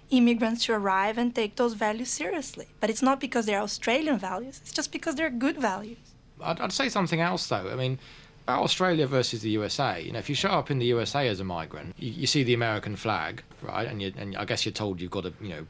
immigrants 0.09 0.65
to 0.65 0.73
arrive 0.73 1.17
and 1.17 1.33
take 1.33 1.55
those 1.55 1.73
values 1.73 2.09
seriously. 2.09 2.67
But 2.79 2.89
it's 2.89 3.01
not 3.01 3.19
because 3.19 3.45
they're 3.45 3.61
Australian 3.61 4.17
values, 4.19 4.59
it's 4.61 4.73
just 4.73 4.91
because 4.91 5.15
they're 5.15 5.29
good 5.29 5.57
values. 5.57 5.97
I'd, 6.41 6.59
I'd 6.59 6.71
say 6.71 6.89
something 6.89 7.21
else, 7.21 7.47
though. 7.47 7.69
I 7.69 7.75
mean, 7.75 7.99
Australia 8.47 9.07
versus 9.07 9.41
the 9.41 9.49
USA, 9.51 10.01
you 10.01 10.11
know, 10.11 10.19
if 10.19 10.29
you 10.29 10.35
show 10.35 10.49
up 10.49 10.69
in 10.69 10.77
the 10.79 10.85
USA 10.87 11.27
as 11.27 11.39
a 11.39 11.43
migrant, 11.43 11.95
you, 11.97 12.11
you 12.11 12.27
see 12.27 12.43
the 12.43 12.53
American 12.53 12.95
flag, 12.95 13.43
right? 13.61 13.87
And, 13.87 14.01
you, 14.01 14.13
and 14.17 14.35
I 14.37 14.45
guess 14.45 14.65
you're 14.65 14.73
told 14.73 15.01
you've 15.01 15.11
got 15.11 15.23
to, 15.23 15.33
you 15.41 15.49
know, 15.49 15.65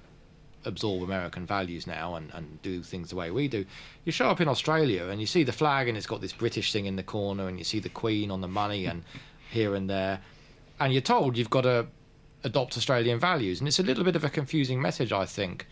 absorb 0.65 1.03
American 1.03 1.45
values 1.45 1.87
now 1.87 2.15
and, 2.15 2.31
and 2.33 2.61
do 2.61 2.81
things 2.81 3.11
the 3.11 3.15
way 3.15 3.31
we 3.31 3.47
do. 3.47 3.65
You 4.03 4.11
show 4.11 4.29
up 4.29 4.41
in 4.41 4.47
Australia 4.47 5.05
and 5.05 5.21
you 5.21 5.27
see 5.27 5.43
the 5.43 5.53
flag 5.53 5.87
and 5.87 5.97
it's 5.97 6.07
got 6.07 6.21
this 6.21 6.33
British 6.33 6.73
thing 6.73 6.85
in 6.85 6.95
the 6.95 7.03
corner 7.03 7.47
and 7.47 7.57
you 7.57 7.63
see 7.63 7.79
the 7.79 7.89
Queen 7.89 8.31
on 8.31 8.41
the 8.41 8.47
money 8.47 8.85
and 8.85 9.03
here 9.51 9.75
and 9.75 9.89
there. 9.89 10.19
And 10.79 10.91
you're 10.91 11.01
told 11.01 11.37
you've 11.37 11.49
got 11.49 11.61
to 11.61 11.87
adopt 12.43 12.75
Australian 12.77 13.19
values. 13.19 13.59
And 13.59 13.67
it's 13.67 13.79
a 13.79 13.83
little 13.83 14.03
bit 14.03 14.15
of 14.15 14.23
a 14.23 14.29
confusing 14.29 14.81
message, 14.81 15.13
I 15.13 15.25
think, 15.25 15.65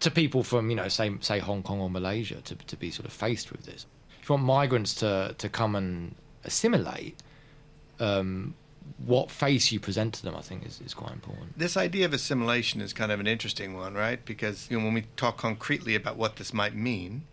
to 0.00 0.10
people 0.10 0.42
from, 0.42 0.70
you 0.70 0.76
know, 0.76 0.88
say, 0.88 1.12
say 1.20 1.38
Hong 1.38 1.62
Kong 1.62 1.80
or 1.80 1.90
Malaysia 1.90 2.40
to, 2.42 2.54
to 2.54 2.76
be 2.76 2.90
sort 2.90 3.06
of 3.06 3.12
faced 3.12 3.52
with 3.52 3.66
this 3.66 3.86
if 4.24 4.30
you 4.30 4.36
want 4.36 4.46
migrants 4.46 4.94
to, 4.94 5.34
to 5.36 5.50
come 5.50 5.76
and 5.76 6.14
assimilate, 6.44 7.14
um, 8.00 8.54
what 9.04 9.30
face 9.30 9.70
you 9.70 9.78
present 9.78 10.14
to 10.14 10.22
them, 10.22 10.34
I 10.34 10.40
think, 10.40 10.64
is, 10.64 10.80
is 10.80 10.94
quite 10.94 11.12
important. 11.12 11.58
This 11.58 11.76
idea 11.76 12.06
of 12.06 12.14
assimilation 12.14 12.80
is 12.80 12.94
kind 12.94 13.12
of 13.12 13.20
an 13.20 13.26
interesting 13.26 13.74
one, 13.74 13.92
right? 13.92 14.24
Because 14.24 14.66
you 14.70 14.78
know, 14.78 14.84
when 14.86 14.94
we 14.94 15.02
talk 15.16 15.36
concretely 15.36 15.94
about 15.94 16.16
what 16.16 16.36
this 16.36 16.54
might 16.54 16.74
mean, 16.74 17.24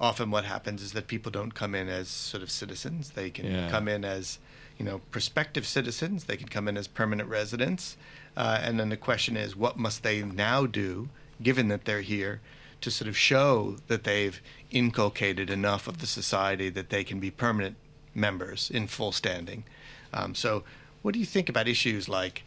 often 0.00 0.30
what 0.30 0.44
happens 0.44 0.80
is 0.80 0.92
that 0.92 1.08
people 1.08 1.32
don't 1.32 1.56
come 1.56 1.74
in 1.74 1.88
as 1.88 2.06
sort 2.06 2.44
of 2.44 2.52
citizens. 2.52 3.10
They 3.10 3.30
can 3.30 3.46
yeah. 3.46 3.68
come 3.68 3.88
in 3.88 4.04
as, 4.04 4.38
you 4.78 4.84
know, 4.84 5.00
prospective 5.10 5.66
citizens. 5.66 6.26
They 6.26 6.36
can 6.36 6.46
come 6.48 6.68
in 6.68 6.76
as 6.76 6.86
permanent 6.86 7.28
residents. 7.28 7.96
Uh, 8.36 8.60
and 8.62 8.78
then 8.78 8.90
the 8.90 8.96
question 8.96 9.36
is, 9.36 9.56
what 9.56 9.76
must 9.76 10.04
they 10.04 10.22
now 10.22 10.66
do, 10.66 11.08
given 11.42 11.66
that 11.66 11.84
they're 11.84 12.02
here, 12.02 12.40
to 12.80 12.90
sort 12.90 13.08
of 13.08 13.16
show 13.16 13.76
that 13.88 14.04
they've 14.04 14.40
inculcated 14.70 15.50
enough 15.50 15.88
of 15.88 15.98
the 15.98 16.06
society 16.06 16.68
that 16.70 16.90
they 16.90 17.04
can 17.04 17.18
be 17.20 17.30
permanent 17.30 17.76
members 18.14 18.70
in 18.70 18.86
full 18.86 19.12
standing. 19.12 19.64
Um, 20.12 20.34
so, 20.34 20.64
what 21.02 21.14
do 21.14 21.20
you 21.20 21.26
think 21.26 21.48
about 21.48 21.68
issues 21.68 22.08
like 22.08 22.44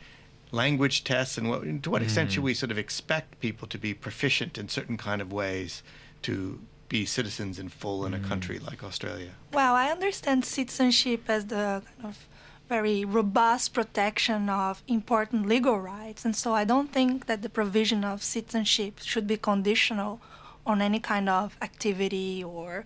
language 0.51 1.03
tests, 1.03 1.37
and 1.37 1.49
what, 1.49 1.83
to 1.83 1.89
what 1.89 2.01
extent 2.01 2.29
mm. 2.29 2.33
should 2.33 2.43
we 2.43 2.53
sort 2.53 2.71
of 2.71 2.77
expect 2.77 3.39
people 3.39 3.67
to 3.67 3.77
be 3.77 3.93
proficient 3.93 4.57
in 4.57 4.67
certain 4.67 4.97
kind 4.97 5.21
of 5.21 5.31
ways 5.31 5.81
to 6.23 6.59
be 6.89 7.05
citizens 7.05 7.57
in 7.57 7.69
full 7.69 8.05
in 8.05 8.13
a 8.13 8.19
mm. 8.19 8.27
country 8.27 8.59
like 8.59 8.83
Australia? 8.83 9.31
Well, 9.53 9.75
I 9.75 9.89
understand 9.89 10.43
citizenship 10.45 11.23
as 11.29 11.45
the 11.45 11.81
kind 12.01 12.13
of 12.13 12.27
very 12.71 13.03
robust 13.03 13.73
protection 13.73 14.49
of 14.49 14.81
important 14.87 15.45
legal 15.45 15.77
rights. 15.77 16.23
And 16.23 16.33
so 16.33 16.53
I 16.61 16.63
don't 16.63 16.89
think 16.97 17.25
that 17.25 17.41
the 17.41 17.49
provision 17.49 18.05
of 18.05 18.23
citizenship 18.23 18.93
should 19.11 19.27
be 19.27 19.35
conditional 19.35 20.21
on 20.65 20.81
any 20.81 21.01
kind 21.01 21.27
of 21.27 21.57
activity 21.61 22.41
or 22.41 22.85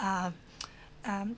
uh, 0.00 0.30
um, 1.04 1.36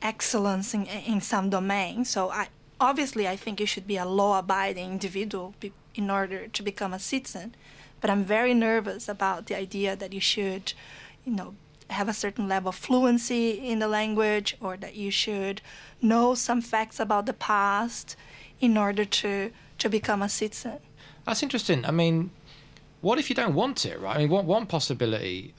excellence 0.00 0.72
in, 0.72 0.86
in 0.86 1.20
some 1.20 1.50
domain. 1.50 2.04
So 2.04 2.30
I, 2.30 2.46
obviously, 2.78 3.26
I 3.26 3.36
think 3.42 3.58
you 3.58 3.66
should 3.66 3.88
be 3.88 3.96
a 3.96 4.06
law-abiding 4.06 4.92
individual 4.92 5.54
be, 5.58 5.72
in 5.96 6.10
order 6.10 6.46
to 6.46 6.62
become 6.62 6.92
a 6.94 7.00
citizen. 7.00 7.56
But 8.00 8.08
I'm 8.10 8.24
very 8.24 8.54
nervous 8.54 9.08
about 9.08 9.46
the 9.48 9.56
idea 9.56 9.96
that 9.96 10.12
you 10.12 10.20
should, 10.20 10.74
you 11.24 11.32
know, 11.38 11.54
have 11.92 12.08
a 12.08 12.12
certain 12.14 12.48
level 12.48 12.70
of 12.70 12.74
fluency 12.74 13.50
in 13.50 13.78
the 13.78 13.88
language 13.88 14.56
or 14.60 14.76
that 14.76 14.94
you 14.94 15.10
should 15.10 15.62
know 16.00 16.34
some 16.34 16.60
facts 16.60 16.98
about 16.98 17.26
the 17.26 17.32
past 17.32 18.16
in 18.60 18.76
order 18.76 19.04
to, 19.04 19.50
to 19.78 19.88
become 19.88 20.22
a 20.22 20.28
citizen. 20.28 20.78
That's 21.24 21.42
interesting. 21.42 21.84
I 21.84 21.90
mean, 21.90 22.30
what 23.00 23.18
if 23.18 23.28
you 23.28 23.36
don't 23.36 23.54
want 23.54 23.84
it, 23.84 24.00
right? 24.00 24.16
I 24.16 24.18
mean, 24.20 24.28
one, 24.28 24.46
one 24.46 24.66
possibility, 24.66 25.54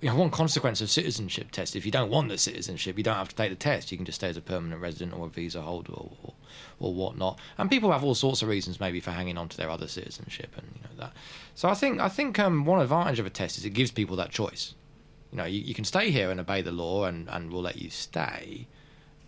you 0.00 0.08
know, 0.08 0.16
one 0.16 0.30
consequence 0.30 0.80
of 0.80 0.90
citizenship 0.90 1.50
test, 1.50 1.76
if 1.76 1.84
you 1.84 1.92
don't 1.92 2.10
want 2.10 2.28
the 2.28 2.38
citizenship, 2.38 2.96
you 2.96 3.04
don't 3.04 3.16
have 3.16 3.28
to 3.28 3.36
take 3.36 3.50
the 3.50 3.56
test. 3.56 3.92
You 3.92 3.98
can 3.98 4.06
just 4.06 4.20
stay 4.20 4.28
as 4.28 4.36
a 4.36 4.40
permanent 4.40 4.80
resident 4.80 5.14
or 5.14 5.26
a 5.26 5.28
visa 5.28 5.60
holder 5.60 5.92
or, 5.92 6.10
or, 6.22 6.34
or 6.78 6.94
whatnot. 6.94 7.38
And 7.58 7.70
people 7.70 7.92
have 7.92 8.02
all 8.02 8.14
sorts 8.14 8.42
of 8.42 8.48
reasons 8.48 8.80
maybe 8.80 9.00
for 9.00 9.12
hanging 9.12 9.38
on 9.38 9.48
to 9.48 9.56
their 9.56 9.70
other 9.70 9.86
citizenship 9.86 10.52
and 10.56 10.66
you 10.74 10.82
know 10.82 11.04
that. 11.04 11.12
So 11.54 11.68
I 11.68 11.74
think 11.74 12.00
I 12.00 12.08
think 12.08 12.38
um, 12.38 12.64
one 12.64 12.80
advantage 12.80 13.18
of 13.18 13.26
a 13.26 13.30
test 13.30 13.58
is 13.58 13.64
it 13.64 13.70
gives 13.70 13.90
people 13.90 14.16
that 14.16 14.30
choice 14.30 14.74
you 15.32 15.36
know, 15.38 15.44
you, 15.44 15.60
you 15.60 15.74
can 15.74 15.84
stay 15.84 16.10
here 16.10 16.30
and 16.30 16.40
obey 16.40 16.62
the 16.62 16.72
law 16.72 17.04
and, 17.04 17.28
and 17.28 17.52
we'll 17.52 17.62
let 17.62 17.76
you 17.80 17.90
stay, 17.90 18.66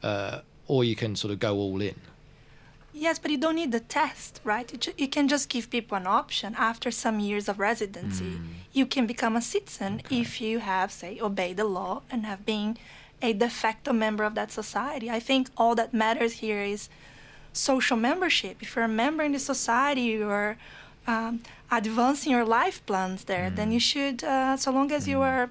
uh, 0.02 0.40
or 0.66 0.84
you 0.84 0.96
can 0.96 1.16
sort 1.16 1.32
of 1.32 1.38
go 1.38 1.56
all 1.56 1.80
in. 1.80 1.94
Yes, 2.94 3.18
but 3.18 3.30
you 3.30 3.38
don't 3.38 3.54
need 3.54 3.72
the 3.72 3.80
test, 3.80 4.40
right? 4.44 4.70
You, 4.70 4.78
ju- 4.78 4.92
you 4.98 5.08
can 5.08 5.26
just 5.26 5.48
give 5.48 5.70
people 5.70 5.96
an 5.96 6.06
option 6.06 6.54
after 6.58 6.90
some 6.90 7.20
years 7.20 7.48
of 7.48 7.58
residency. 7.58 8.38
You 8.74 8.84
can 8.84 9.06
become 9.06 9.34
a 9.34 9.40
citizen 9.40 10.02
if 10.10 10.40
you 10.42 10.58
have, 10.58 10.92
say, 10.92 11.18
obeyed 11.18 11.56
the 11.56 11.64
law 11.64 12.02
and 12.10 12.26
have 12.26 12.44
been 12.44 12.76
a 13.22 13.32
de 13.32 13.48
facto 13.48 13.94
member 13.94 14.24
of 14.24 14.34
that 14.34 14.52
society. 14.52 15.08
I 15.08 15.20
think 15.20 15.48
all 15.56 15.74
that 15.76 15.94
matters 15.94 16.34
here 16.34 16.60
is 16.60 16.90
social 17.54 17.96
membership. 17.96 18.58
If 18.60 18.76
you're 18.76 18.84
a 18.84 18.88
member 18.88 19.22
in 19.22 19.32
the 19.32 19.38
society, 19.38 20.02
you're 20.02 20.58
um, 21.06 21.40
advancing 21.70 22.32
your 22.32 22.44
life 22.44 22.84
plans 22.84 23.24
there, 23.24 23.48
then 23.48 23.72
you 23.72 23.80
should, 23.80 24.22
uh, 24.22 24.58
so 24.58 24.70
long 24.70 24.92
as 24.92 25.08
you 25.08 25.22
are 25.22 25.48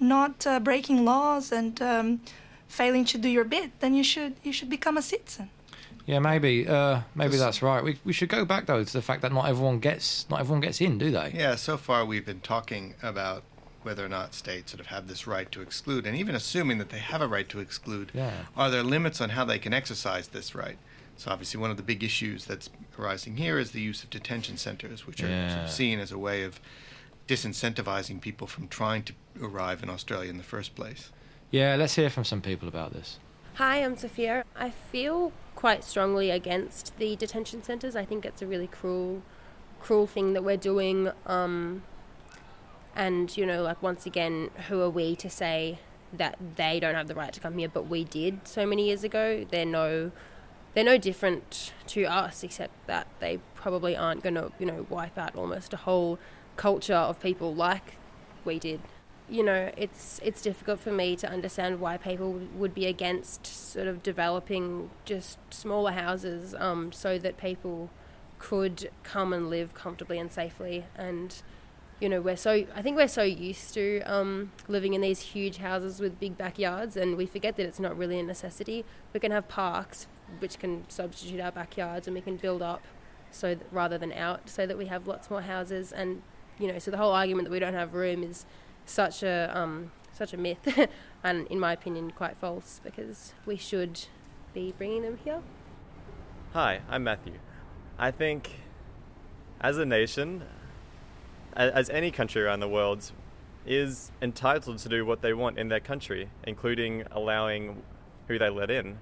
not 0.00 0.46
uh, 0.46 0.58
breaking 0.60 1.04
laws 1.04 1.52
and 1.52 1.80
um, 1.82 2.20
failing 2.68 3.04
to 3.06 3.18
do 3.18 3.28
your 3.28 3.44
bit, 3.44 3.78
then 3.80 3.94
you 3.94 4.04
should 4.04 4.34
you 4.42 4.52
should 4.52 4.70
become 4.70 4.96
a 4.96 5.02
citizen. 5.02 5.50
Yeah, 6.06 6.18
maybe, 6.18 6.66
uh, 6.66 7.02
maybe 7.14 7.36
that's 7.36 7.62
right. 7.62 7.84
We 7.84 7.98
we 8.04 8.12
should 8.12 8.28
go 8.30 8.44
back 8.44 8.66
though 8.66 8.82
to 8.82 8.92
the 8.92 9.02
fact 9.02 9.22
that 9.22 9.32
not 9.32 9.46
everyone 9.48 9.78
gets 9.78 10.28
not 10.30 10.40
everyone 10.40 10.60
gets 10.60 10.80
in, 10.80 10.98
do 10.98 11.10
they? 11.10 11.32
Yeah, 11.34 11.54
so 11.56 11.76
far 11.76 12.04
we've 12.04 12.26
been 12.26 12.40
talking 12.40 12.94
about 13.02 13.42
whether 13.82 14.04
or 14.04 14.08
not 14.08 14.34
states 14.34 14.72
sort 14.72 14.80
of 14.80 14.86
have 14.86 15.06
this 15.08 15.26
right 15.26 15.50
to 15.52 15.62
exclude, 15.62 16.06
and 16.06 16.16
even 16.16 16.34
assuming 16.34 16.78
that 16.78 16.90
they 16.90 16.98
have 16.98 17.22
a 17.22 17.26
right 17.28 17.48
to 17.48 17.60
exclude, 17.60 18.10
Yeah. 18.12 18.30
are 18.54 18.70
there 18.70 18.82
limits 18.82 19.20
on 19.22 19.30
how 19.30 19.44
they 19.46 19.58
can 19.58 19.72
exercise 19.72 20.28
this 20.28 20.54
right? 20.54 20.76
So 21.16 21.30
obviously, 21.30 21.60
one 21.60 21.70
of 21.70 21.76
the 21.76 21.82
big 21.82 22.02
issues 22.02 22.44
that's 22.46 22.70
arising 22.98 23.36
here 23.36 23.58
is 23.58 23.70
the 23.72 23.80
use 23.80 24.02
of 24.02 24.10
detention 24.10 24.56
centers, 24.56 25.06
which 25.06 25.22
are 25.22 25.50
sort 25.50 25.64
of 25.64 25.70
seen 25.70 25.98
as 26.00 26.12
a 26.12 26.18
way 26.18 26.42
of 26.44 26.60
disincentivizing 27.30 28.20
people 28.20 28.48
from 28.48 28.66
trying 28.66 29.04
to 29.04 29.12
arrive 29.40 29.84
in 29.84 29.88
Australia 29.88 30.28
in 30.28 30.36
the 30.36 30.42
first 30.42 30.74
place. 30.74 31.12
Yeah, 31.52 31.76
let's 31.76 31.94
hear 31.94 32.10
from 32.10 32.24
some 32.24 32.40
people 32.40 32.66
about 32.66 32.92
this. 32.92 33.20
Hi, 33.54 33.84
I'm 33.84 33.96
Sophia. 33.96 34.44
I 34.56 34.70
feel 34.70 35.32
quite 35.54 35.84
strongly 35.84 36.30
against 36.30 36.96
the 36.98 37.14
detention 37.14 37.62
centres. 37.62 37.94
I 37.94 38.04
think 38.04 38.24
it's 38.24 38.42
a 38.42 38.46
really 38.48 38.66
cruel, 38.66 39.22
cruel 39.80 40.08
thing 40.08 40.32
that 40.32 40.42
we're 40.42 40.56
doing. 40.56 41.12
Um, 41.24 41.82
and 42.96 43.36
you 43.36 43.46
know, 43.46 43.62
like 43.62 43.80
once 43.80 44.06
again, 44.06 44.50
who 44.68 44.80
are 44.80 44.90
we 44.90 45.14
to 45.16 45.30
say 45.30 45.78
that 46.12 46.36
they 46.56 46.80
don't 46.80 46.96
have 46.96 47.06
the 47.06 47.14
right 47.14 47.32
to 47.32 47.38
come 47.38 47.58
here, 47.58 47.68
but 47.68 47.86
we 47.88 48.02
did 48.02 48.48
so 48.48 48.66
many 48.66 48.86
years 48.86 49.04
ago? 49.04 49.46
They're 49.48 49.64
no, 49.64 50.10
they're 50.74 50.82
no 50.82 50.98
different 50.98 51.72
to 51.88 52.06
us, 52.06 52.42
except 52.42 52.72
that 52.88 53.06
they 53.20 53.38
probably 53.54 53.96
aren't 53.96 54.24
going 54.24 54.34
to, 54.34 54.50
you 54.58 54.66
know, 54.66 54.86
wipe 54.88 55.16
out 55.16 55.36
almost 55.36 55.72
a 55.72 55.76
whole 55.76 56.18
culture 56.60 57.02
of 57.10 57.18
people 57.20 57.54
like 57.54 57.94
we 58.44 58.58
did 58.58 58.80
you 59.30 59.44
know, 59.44 59.70
it's 59.76 60.20
it's 60.24 60.42
difficult 60.42 60.80
for 60.80 60.90
me 60.90 61.14
to 61.16 61.30
understand 61.30 61.80
why 61.80 61.96
people 61.96 62.40
would 62.56 62.74
be 62.74 62.86
against 62.86 63.46
sort 63.46 63.86
of 63.86 64.02
developing 64.02 64.90
just 65.04 65.38
smaller 65.50 65.92
houses 65.92 66.54
um, 66.58 66.90
so 66.90 67.16
that 67.18 67.36
people 67.36 67.90
could 68.38 68.90
come 69.04 69.32
and 69.32 69.48
live 69.48 69.72
comfortably 69.72 70.18
and 70.18 70.32
safely. 70.32 70.84
And 70.96 71.40
you 72.00 72.08
know, 72.08 72.20
we're 72.20 72.36
so 72.36 72.64
I 72.74 72.82
think 72.82 72.96
we're 72.96 73.06
so 73.08 73.22
used 73.22 73.72
to 73.74 74.00
um, 74.00 74.50
living 74.66 74.94
in 74.94 75.00
these 75.00 75.20
huge 75.20 75.58
houses 75.58 76.00
with 76.00 76.18
big 76.18 76.36
backyards, 76.36 76.96
and 76.96 77.16
we 77.16 77.26
forget 77.26 77.56
that 77.56 77.66
it's 77.66 77.80
not 77.80 77.96
really 77.96 78.18
a 78.18 78.24
necessity. 78.24 78.84
We 79.12 79.20
can 79.20 79.30
have 79.30 79.46
parks 79.48 80.08
which 80.40 80.58
can 80.58 80.84
substitute 80.88 81.40
our 81.40 81.52
backyards, 81.52 82.08
and 82.08 82.16
we 82.16 82.20
can 82.20 82.36
build 82.36 82.62
up 82.62 82.82
so 83.30 83.54
that, 83.54 83.66
rather 83.70 83.96
than 83.96 84.12
out, 84.12 84.48
so 84.48 84.66
that 84.66 84.76
we 84.76 84.86
have 84.86 85.06
lots 85.06 85.30
more 85.30 85.42
houses. 85.42 85.92
And 85.92 86.22
you 86.60 86.70
know, 86.70 86.78
so 86.78 86.90
the 86.90 86.98
whole 86.98 87.12
argument 87.12 87.48
that 87.48 87.52
we 87.52 87.58
don't 87.58 87.74
have 87.74 87.94
room 87.94 88.22
is 88.22 88.44
such 88.84 89.22
a 89.22 89.50
um, 89.56 89.90
such 90.12 90.34
a 90.34 90.36
myth, 90.36 90.90
and 91.24 91.46
in 91.46 91.58
my 91.58 91.72
opinion, 91.72 92.10
quite 92.10 92.36
false 92.36 92.80
because 92.84 93.32
we 93.46 93.56
should 93.56 94.06
be 94.52 94.74
bringing 94.76 95.02
them 95.02 95.18
here. 95.24 95.40
Hi, 96.52 96.80
I'm 96.88 97.02
Matthew. 97.02 97.34
I 97.98 98.10
think 98.10 98.50
as 99.60 99.78
a 99.78 99.86
nation, 99.86 100.42
as 101.54 101.88
any 101.90 102.10
country 102.10 102.42
around 102.42 102.60
the 102.60 102.68
world, 102.68 103.12
is 103.66 104.10
entitled 104.20 104.78
to 104.78 104.88
do 104.88 105.06
what 105.06 105.22
they 105.22 105.32
want 105.32 105.58
in 105.58 105.68
their 105.68 105.80
country, 105.80 106.28
including 106.44 107.04
allowing 107.10 107.82
who 108.28 108.38
they 108.38 108.50
let 108.50 108.70
in. 108.70 108.98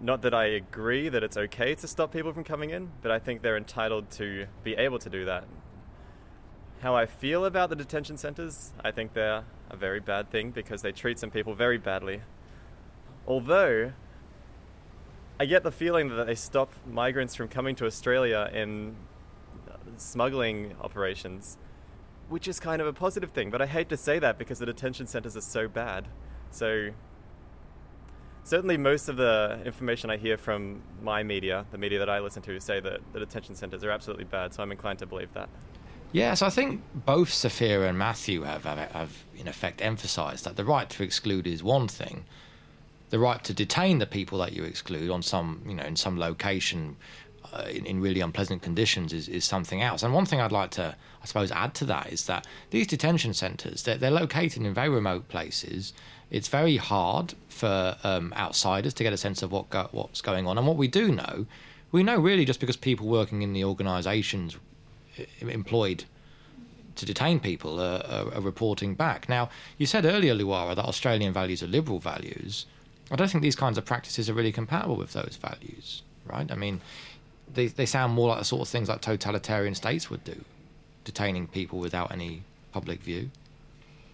Not 0.00 0.22
that 0.22 0.34
I 0.34 0.46
agree 0.46 1.08
that 1.08 1.22
it's 1.22 1.36
okay 1.36 1.74
to 1.74 1.86
stop 1.86 2.12
people 2.12 2.32
from 2.32 2.44
coming 2.44 2.70
in, 2.70 2.90
but 3.02 3.10
I 3.10 3.18
think 3.18 3.42
they're 3.42 3.56
entitled 3.56 4.10
to 4.12 4.46
be 4.64 4.74
able 4.74 4.98
to 4.98 5.10
do 5.10 5.24
that. 5.26 5.44
How 6.80 6.96
I 6.96 7.04
feel 7.04 7.44
about 7.44 7.68
the 7.68 7.76
detention 7.76 8.16
centres, 8.16 8.72
I 8.82 8.90
think 8.90 9.12
they're 9.12 9.44
a 9.68 9.76
very 9.76 10.00
bad 10.00 10.30
thing 10.30 10.50
because 10.50 10.80
they 10.80 10.92
treat 10.92 11.18
some 11.18 11.30
people 11.30 11.54
very 11.54 11.76
badly. 11.76 12.22
Although, 13.26 13.92
I 15.38 15.44
get 15.44 15.62
the 15.62 15.70
feeling 15.70 16.08
that 16.08 16.26
they 16.26 16.34
stop 16.34 16.72
migrants 16.86 17.34
from 17.34 17.48
coming 17.48 17.74
to 17.76 17.84
Australia 17.84 18.50
in 18.50 18.96
smuggling 19.98 20.74
operations, 20.80 21.58
which 22.30 22.48
is 22.48 22.58
kind 22.58 22.80
of 22.80 22.88
a 22.88 22.94
positive 22.94 23.32
thing. 23.32 23.50
But 23.50 23.60
I 23.60 23.66
hate 23.66 23.90
to 23.90 23.98
say 23.98 24.18
that 24.18 24.38
because 24.38 24.58
the 24.58 24.66
detention 24.66 25.06
centres 25.06 25.36
are 25.36 25.42
so 25.42 25.68
bad. 25.68 26.08
So, 26.50 26.92
certainly, 28.42 28.78
most 28.78 29.10
of 29.10 29.16
the 29.16 29.60
information 29.66 30.08
I 30.08 30.16
hear 30.16 30.38
from 30.38 30.80
my 31.02 31.24
media, 31.24 31.66
the 31.72 31.78
media 31.78 31.98
that 31.98 32.08
I 32.08 32.20
listen 32.20 32.40
to, 32.44 32.58
say 32.58 32.80
that 32.80 33.00
the 33.12 33.18
detention 33.18 33.54
centres 33.54 33.84
are 33.84 33.90
absolutely 33.90 34.24
bad. 34.24 34.54
So 34.54 34.62
I'm 34.62 34.72
inclined 34.72 34.98
to 35.00 35.06
believe 35.06 35.34
that. 35.34 35.50
Yes, 36.12 36.42
I 36.42 36.50
think 36.50 36.82
both 36.92 37.32
Sophia 37.32 37.86
and 37.86 37.96
Matthew 37.96 38.42
have, 38.42 38.64
have, 38.64 38.90
have 38.90 39.24
in 39.36 39.46
effect 39.46 39.80
emphasised 39.80 40.44
that 40.44 40.56
the 40.56 40.64
right 40.64 40.90
to 40.90 41.04
exclude 41.04 41.46
is 41.46 41.62
one 41.62 41.86
thing. 41.86 42.24
The 43.10 43.18
right 43.18 43.42
to 43.44 43.54
detain 43.54 43.98
the 43.98 44.06
people 44.06 44.38
that 44.38 44.52
you 44.52 44.64
exclude 44.64 45.10
on 45.10 45.22
some, 45.22 45.62
you 45.66 45.74
know, 45.74 45.84
in 45.84 45.94
some 45.94 46.18
location, 46.18 46.96
uh, 47.52 47.66
in, 47.70 47.86
in 47.86 48.00
really 48.00 48.20
unpleasant 48.20 48.60
conditions, 48.62 49.12
is, 49.12 49.28
is 49.28 49.44
something 49.44 49.82
else. 49.82 50.02
And 50.02 50.12
one 50.12 50.26
thing 50.26 50.40
I'd 50.40 50.50
like 50.50 50.72
to, 50.72 50.96
I 51.22 51.26
suppose, 51.26 51.52
add 51.52 51.74
to 51.74 51.84
that 51.86 52.12
is 52.12 52.26
that 52.26 52.44
these 52.70 52.88
detention 52.88 53.32
centres, 53.32 53.84
they're, 53.84 53.96
they're 53.96 54.10
located 54.10 54.62
in 54.62 54.74
very 54.74 54.88
remote 54.88 55.28
places. 55.28 55.92
It's 56.30 56.48
very 56.48 56.76
hard 56.76 57.34
for 57.48 57.96
um, 58.02 58.32
outsiders 58.36 58.94
to 58.94 59.04
get 59.04 59.12
a 59.12 59.16
sense 59.16 59.42
of 59.42 59.52
what 59.52 59.70
go, 59.70 59.88
what's 59.92 60.22
going 60.22 60.48
on. 60.48 60.58
And 60.58 60.66
what 60.66 60.76
we 60.76 60.88
do 60.88 61.12
know, 61.12 61.46
we 61.92 62.02
know 62.02 62.18
really 62.18 62.44
just 62.44 62.58
because 62.58 62.76
people 62.76 63.06
working 63.06 63.42
in 63.42 63.52
the 63.52 63.64
organisations 63.64 64.56
employed 65.40 66.04
to 66.96 67.06
detain 67.06 67.40
people 67.40 67.80
are, 67.80 68.02
are, 68.08 68.34
are, 68.34 68.40
reporting 68.40 68.94
back. 68.94 69.28
Now, 69.28 69.48
you 69.78 69.86
said 69.86 70.04
earlier, 70.04 70.34
Luara, 70.34 70.76
that 70.76 70.84
Australian 70.84 71.32
values 71.32 71.62
are 71.62 71.66
liberal 71.66 71.98
values. 71.98 72.66
I 73.10 73.16
don't 73.16 73.30
think 73.30 73.42
these 73.42 73.56
kinds 73.56 73.78
of 73.78 73.84
practices 73.84 74.28
are 74.28 74.34
really 74.34 74.52
compatible 74.52 74.96
with 74.96 75.12
those 75.12 75.38
values, 75.40 76.02
right? 76.26 76.50
I 76.50 76.54
mean, 76.54 76.80
they, 77.52 77.66
they 77.68 77.86
sound 77.86 78.12
more 78.12 78.28
like 78.28 78.38
the 78.38 78.44
sort 78.44 78.62
of 78.62 78.68
things 78.68 78.88
like 78.88 79.00
totalitarian 79.00 79.74
states 79.74 80.10
would 80.10 80.24
do, 80.24 80.44
detaining 81.04 81.46
people 81.46 81.78
without 81.78 82.12
any 82.12 82.42
public 82.72 83.00
view. 83.00 83.30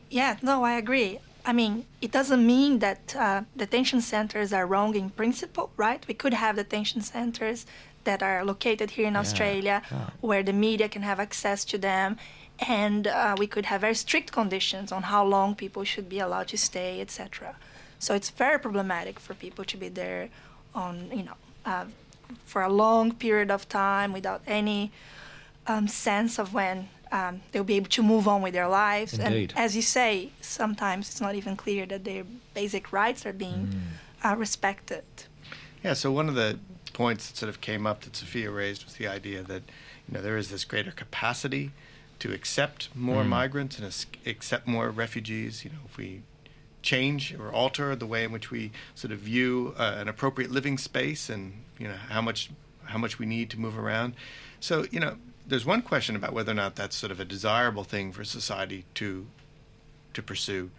Yeah, 0.08 0.36
no, 0.40 0.64
I 0.64 0.74
agree. 0.74 1.18
I 1.44 1.52
mean, 1.52 1.84
it 2.00 2.10
doesn't 2.10 2.44
mean 2.44 2.80
that 2.80 3.14
uh, 3.14 3.42
detention 3.56 4.00
centers 4.00 4.52
are 4.52 4.66
wrong 4.66 4.94
in 4.94 5.10
principle, 5.10 5.70
right? 5.76 6.06
We 6.06 6.14
could 6.14 6.34
have 6.34 6.56
detention 6.56 7.02
centers 7.02 7.66
that 8.06 8.22
are 8.22 8.40
located 8.52 8.88
here 8.96 9.06
in 9.06 9.14
Yeah, 9.14 9.24
Australia 9.24 9.76
yeah. 9.90 10.10
where 10.28 10.42
the 10.42 10.52
media 10.66 10.88
can 10.88 11.02
have 11.02 11.20
access 11.28 11.64
to 11.72 11.76
them. 11.78 12.16
And 12.58 13.06
uh, 13.06 13.34
we 13.42 13.46
could 13.46 13.66
have 13.66 13.82
very 13.82 13.94
strict 13.94 14.28
conditions 14.32 14.90
on 14.90 15.02
how 15.12 15.22
long 15.36 15.54
people 15.54 15.84
should 15.84 16.08
be 16.08 16.20
allowed 16.26 16.48
to 16.54 16.56
stay, 16.56 16.92
etc. 17.04 17.54
So 17.98 18.14
it's 18.14 18.30
very 18.44 18.58
problematic 18.58 19.20
for 19.20 19.34
people 19.34 19.64
to 19.72 19.76
be 19.76 19.90
there 20.02 20.22
on, 20.74 21.10
you 21.18 21.24
know, 21.28 21.36
uh, 21.72 21.84
for 22.44 22.62
a 22.62 22.72
long 22.84 23.12
period 23.12 23.50
of 23.50 23.68
time 23.68 24.10
without 24.18 24.40
any 24.46 24.90
um, 25.66 25.86
sense 25.88 26.38
of 26.42 26.54
when 26.54 26.88
um, 27.12 27.42
they'll 27.50 27.70
be 27.74 27.76
able 27.76 27.90
to 27.90 28.02
move 28.02 28.26
on 28.26 28.40
with 28.42 28.54
their 28.54 28.68
lives. 28.68 29.12
Indeed. 29.18 29.52
And 29.54 29.64
as 29.64 29.76
you 29.76 29.82
say, 29.82 30.30
sometimes 30.40 31.08
it's 31.10 31.20
not 31.20 31.34
even 31.34 31.56
clear 31.56 31.84
that 31.86 32.04
their 32.04 32.24
basic 32.54 32.84
rights 32.92 33.26
are 33.26 33.32
being 33.32 33.62
uh, 34.24 34.34
respected. 34.38 35.04
Yeah, 35.84 35.94
so 35.94 36.10
one 36.10 36.28
of 36.28 36.34
the 36.34 36.58
points 36.96 37.28
that 37.28 37.36
sort 37.36 37.50
of 37.50 37.60
came 37.60 37.86
up 37.86 38.00
that 38.02 38.16
Sophia 38.16 38.50
raised 38.50 38.84
was 38.84 38.94
the 38.94 39.06
idea 39.06 39.42
that 39.42 39.62
you 40.08 40.14
know 40.14 40.22
there 40.22 40.38
is 40.38 40.48
this 40.50 40.64
greater 40.64 40.90
capacity 40.92 41.70
to 42.18 42.32
accept 42.32 42.88
more 42.94 43.22
Mm. 43.22 43.28
migrants 43.28 43.78
and 43.78 44.06
accept 44.24 44.66
more 44.66 44.88
refugees. 44.90 45.64
You 45.64 45.70
know, 45.72 45.82
if 45.90 45.96
we 45.98 46.22
change 46.82 47.34
or 47.34 47.52
alter 47.52 47.94
the 47.96 48.06
way 48.06 48.24
in 48.24 48.32
which 48.32 48.50
we 48.50 48.70
sort 48.94 49.12
of 49.12 49.18
view 49.18 49.74
uh, 49.76 49.96
an 49.98 50.08
appropriate 50.08 50.50
living 50.50 50.78
space 50.78 51.28
and 51.28 51.42
you 51.78 51.86
know 51.88 51.98
how 52.08 52.22
much 52.22 52.50
how 52.92 52.98
much 52.98 53.18
we 53.18 53.26
need 53.26 53.50
to 53.50 53.58
move 53.60 53.76
around. 53.78 54.14
So 54.60 54.86
you 54.90 55.00
know, 55.00 55.16
there's 55.46 55.66
one 55.66 55.82
question 55.82 56.16
about 56.16 56.32
whether 56.32 56.52
or 56.52 56.60
not 56.64 56.76
that's 56.76 56.96
sort 56.96 57.12
of 57.12 57.20
a 57.20 57.24
desirable 57.24 57.84
thing 57.84 58.12
for 58.12 58.24
society 58.24 58.84
to 58.94 59.26
to 60.14 60.22
pursue. 60.22 60.70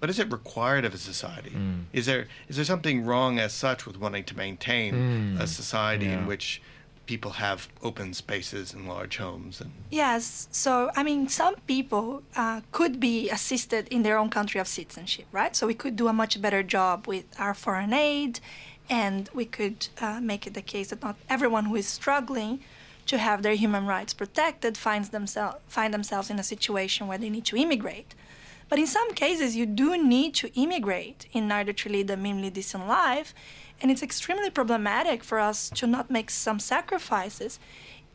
But 0.00 0.10
is 0.10 0.18
it 0.18 0.30
required 0.30 0.84
of 0.84 0.92
a 0.94 0.98
society? 0.98 1.50
Mm. 1.50 1.84
Is 1.92 2.06
there 2.06 2.26
is 2.48 2.56
there 2.56 2.64
something 2.64 3.04
wrong 3.06 3.38
as 3.38 3.52
such 3.52 3.86
with 3.86 3.96
wanting 3.98 4.24
to 4.24 4.36
maintain 4.36 4.94
Mm. 4.94 5.40
a 5.40 5.46
society 5.46 6.06
Yeah. 6.06 6.18
in 6.18 6.26
which 6.26 6.60
people 7.06 7.32
have 7.32 7.68
open 7.82 8.14
spaces 8.14 8.72
and 8.72 8.88
large 8.88 9.18
homes 9.18 9.60
and 9.60 9.70
Yes, 9.90 10.48
so 10.50 10.90
I 10.96 11.02
mean, 11.02 11.28
some 11.28 11.54
people 11.66 12.22
uh, 12.34 12.60
could 12.72 12.98
be 12.98 13.28
assisted 13.30 13.88
in 13.88 14.02
their 14.02 14.16
own 14.16 14.30
country 14.30 14.58
of 14.60 14.66
citizenship, 14.68 15.26
right? 15.30 15.54
So 15.56 15.66
we 15.66 15.74
could 15.74 15.96
do 15.96 16.08
a 16.08 16.12
much 16.12 16.40
better 16.40 16.62
job 16.62 17.06
with 17.06 17.24
our 17.38 17.52
foreign 17.54 17.92
aid 17.92 18.40
and 18.88 19.28
we 19.34 19.44
could 19.44 19.88
uh, 20.00 20.20
make 20.20 20.46
it 20.46 20.54
the 20.54 20.62
case 20.62 20.88
that 20.90 21.02
not 21.02 21.16
everyone 21.28 21.66
who 21.66 21.76
is 21.76 21.86
struggling 21.86 22.60
to 23.06 23.18
have 23.18 23.42
their 23.42 23.54
human 23.54 23.84
rights 23.86 24.14
protected 24.14 24.76
finds 24.78 25.08
themselves 25.10 25.56
find 25.68 25.92
themselves 25.92 26.30
in 26.30 26.38
a 26.38 26.42
situation 26.54 27.06
where 27.06 27.18
they 27.18 27.28
need 27.30 27.44
to 27.44 27.56
immigrate. 27.56 28.14
But 28.68 28.78
in 28.78 28.86
some 28.86 29.14
cases, 29.14 29.56
you 29.56 29.66
do 29.66 30.02
need 30.02 30.34
to 30.36 30.48
immigrate 30.58 31.26
in 31.32 31.52
order 31.52 31.72
to 31.72 31.88
lead 31.88 32.10
a 32.10 32.16
minimally 32.16 32.52
decent 32.52 32.86
life, 32.88 33.34
and 33.80 33.90
it's 33.90 34.02
extremely 34.02 34.50
problematic 34.50 35.22
for 35.22 35.38
us 35.38 35.70
to 35.70 35.86
not 35.86 36.10
make 36.10 36.30
some 36.30 36.58
sacrifices 36.58 37.58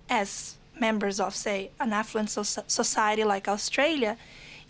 as 0.10 0.56
members 0.80 1.20
of, 1.20 1.36
say, 1.36 1.72
an 1.80 1.94
affluent 1.94 2.30
so- 2.30 2.64
society 2.68 3.24
like 3.24 3.48
Australia 3.48 4.18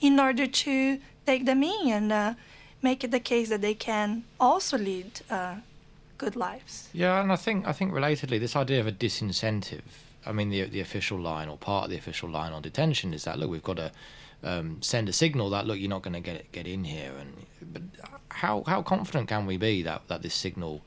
in 0.01 0.19
order 0.19 0.47
to 0.47 0.99
take 1.25 1.45
them 1.45 1.63
in 1.63 1.89
and 1.89 2.11
uh, 2.11 2.33
make 2.81 3.03
it 3.03 3.11
the 3.11 3.19
case 3.19 3.49
that 3.49 3.61
they 3.61 3.73
can 3.73 4.23
also 4.39 4.77
lead 4.77 5.21
uh, 5.29 5.55
good 6.17 6.35
lives. 6.35 6.89
Yeah, 6.93 7.21
and 7.21 7.31
I 7.31 7.35
think 7.35 7.67
I 7.67 7.73
think 7.73 7.93
relatedly, 7.93 8.39
this 8.39 8.55
idea 8.55 8.79
of 8.79 8.87
a 8.87 8.91
disincentive. 8.91 9.81
I 10.25 10.31
mean, 10.31 10.49
the 10.49 10.63
the 10.63 10.81
official 10.81 11.19
line 11.19 11.49
or 11.49 11.57
part 11.57 11.85
of 11.85 11.89
the 11.91 11.97
official 11.97 12.29
line 12.29 12.51
on 12.51 12.61
detention 12.61 13.13
is 13.13 13.23
that 13.23 13.39
look, 13.39 13.49
we've 13.49 13.63
got 13.63 13.77
to 13.77 13.91
um, 14.43 14.81
send 14.81 15.09
a 15.09 15.13
signal 15.13 15.49
that 15.51 15.67
look, 15.67 15.79
you're 15.79 15.89
not 15.89 16.01
going 16.01 16.13
to 16.13 16.19
get 16.19 16.51
get 16.51 16.67
in 16.67 16.83
here. 16.83 17.11
And 17.19 17.45
but 17.73 17.81
how 18.29 18.63
how 18.67 18.81
confident 18.81 19.27
can 19.27 19.45
we 19.45 19.57
be 19.57 19.83
that 19.83 20.07
that 20.07 20.21
this 20.21 20.33
signal 20.33 20.81